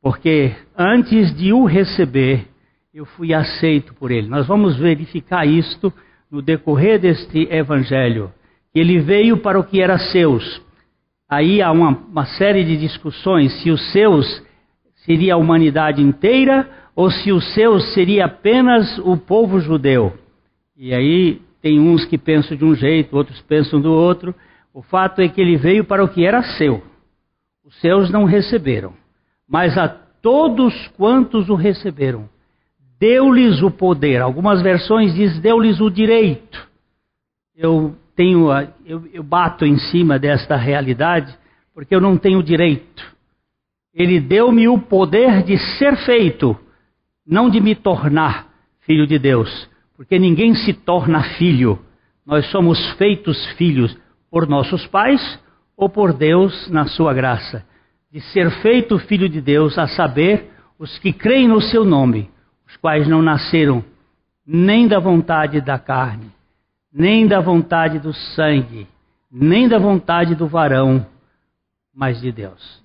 porque 0.00 0.54
antes 0.76 1.34
de 1.36 1.52
o 1.52 1.64
receber, 1.64 2.46
eu 2.94 3.04
fui 3.04 3.34
aceito 3.34 3.94
por 3.94 4.10
ele. 4.10 4.28
Nós 4.28 4.46
vamos 4.46 4.76
verificar 4.76 5.46
isto 5.46 5.92
no 6.30 6.40
decorrer 6.40 7.00
deste 7.00 7.48
evangelho. 7.50 8.32
Ele 8.74 9.00
veio 9.00 9.38
para 9.38 9.58
o 9.58 9.64
que 9.64 9.80
era 9.80 9.98
seus. 9.98 10.62
Aí 11.28 11.60
há 11.60 11.70
uma, 11.72 11.90
uma 11.90 12.26
série 12.26 12.64
de 12.64 12.76
discussões 12.76 13.52
se 13.60 13.70
os 13.70 13.92
seus 13.92 14.42
seria 15.04 15.34
a 15.34 15.36
humanidade 15.36 16.00
inteira 16.00 16.68
ou 16.94 17.10
se 17.10 17.32
os 17.32 17.54
seus 17.54 17.92
seria 17.92 18.26
apenas 18.26 18.98
o 18.98 19.16
povo 19.16 19.60
judeu. 19.60 20.16
E 20.76 20.94
aí 20.94 21.42
tem 21.60 21.80
uns 21.80 22.04
que 22.04 22.16
pensam 22.16 22.56
de 22.56 22.64
um 22.64 22.74
jeito, 22.74 23.16
outros 23.16 23.40
pensam 23.42 23.80
do 23.80 23.92
outro. 23.92 24.34
O 24.72 24.80
fato 24.80 25.20
é 25.20 25.28
que 25.28 25.40
ele 25.40 25.56
veio 25.56 25.84
para 25.84 26.04
o 26.04 26.08
que 26.08 26.24
era 26.24 26.42
seu. 26.56 26.82
Os 27.64 27.78
seus 27.80 28.10
não 28.10 28.24
receberam 28.24 28.94
mas 29.48 29.78
a 29.78 29.88
todos 29.88 30.88
quantos 30.88 31.48
o 31.48 31.54
receberam, 31.54 32.28
deu-lhes 33.00 33.62
o 33.62 33.70
poder. 33.70 34.20
Algumas 34.20 34.60
versões 34.60 35.14
diz 35.14 35.38
deu-lhes 35.40 35.80
o 35.80 35.90
direito. 35.90 36.68
Eu 37.56 37.96
tenho, 38.14 38.48
eu, 38.84 39.08
eu 39.12 39.22
bato 39.22 39.64
em 39.64 39.78
cima 39.78 40.18
desta 40.18 40.56
realidade 40.56 41.36
porque 41.74 41.94
eu 41.94 42.00
não 42.00 42.18
tenho 42.18 42.42
direito. 42.42 43.16
Ele 43.94 44.20
deu-me 44.20 44.68
o 44.68 44.78
poder 44.78 45.42
de 45.42 45.56
ser 45.78 45.96
feito, 46.04 46.56
não 47.26 47.48
de 47.48 47.60
me 47.60 47.74
tornar 47.74 48.48
filho 48.80 49.06
de 49.06 49.18
Deus, 49.18 49.68
porque 49.96 50.18
ninguém 50.18 50.54
se 50.54 50.72
torna 50.72 51.22
filho. 51.36 51.78
Nós 52.26 52.46
somos 52.50 52.78
feitos 52.92 53.46
filhos 53.52 53.96
por 54.30 54.46
nossos 54.46 54.86
pais 54.88 55.40
ou 55.76 55.88
por 55.88 56.12
Deus 56.12 56.68
na 56.70 56.86
sua 56.86 57.14
graça 57.14 57.64
de 58.10 58.20
ser 58.20 58.50
feito 58.62 58.98
filho 58.98 59.28
de 59.28 59.40
Deus, 59.40 59.78
a 59.78 59.86
saber, 59.86 60.50
os 60.78 60.98
que 60.98 61.12
creem 61.12 61.48
no 61.48 61.60
seu 61.60 61.84
nome, 61.84 62.30
os 62.66 62.76
quais 62.76 63.06
não 63.06 63.20
nasceram 63.20 63.84
nem 64.46 64.88
da 64.88 64.98
vontade 64.98 65.60
da 65.60 65.78
carne, 65.78 66.32
nem 66.90 67.26
da 67.26 67.38
vontade 67.38 67.98
do 67.98 68.14
sangue, 68.14 68.86
nem 69.30 69.68
da 69.68 69.78
vontade 69.78 70.34
do 70.34 70.46
varão, 70.46 71.06
mas 71.94 72.20
de 72.20 72.32
Deus. 72.32 72.82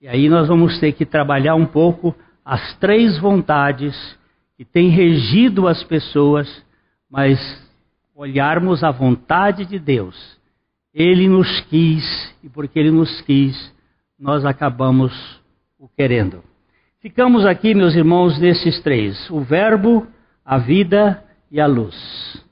E 0.00 0.08
aí 0.08 0.28
nós 0.28 0.48
vamos 0.48 0.78
ter 0.80 0.92
que 0.92 1.06
trabalhar 1.06 1.54
um 1.54 1.66
pouco 1.66 2.14
as 2.44 2.76
três 2.78 3.16
vontades 3.18 3.94
que 4.56 4.64
têm 4.64 4.88
regido 4.88 5.68
as 5.68 5.82
pessoas, 5.84 6.64
mas 7.08 7.38
olharmos 8.14 8.82
a 8.82 8.90
vontade 8.90 9.64
de 9.64 9.78
Deus. 9.78 10.36
Ele 10.92 11.28
nos 11.28 11.60
quis, 11.62 12.34
e 12.42 12.48
porque 12.48 12.78
Ele 12.78 12.90
nos 12.90 13.20
quis, 13.22 13.73
nós 14.24 14.42
acabamos 14.46 15.12
o 15.78 15.86
querendo. 15.86 16.42
Ficamos 17.02 17.44
aqui, 17.44 17.74
meus 17.74 17.94
irmãos, 17.94 18.38
nesses 18.38 18.80
três: 18.80 19.28
o 19.28 19.40
Verbo, 19.40 20.06
a 20.42 20.56
vida 20.56 21.22
e 21.50 21.60
a 21.60 21.66
luz. 21.66 22.42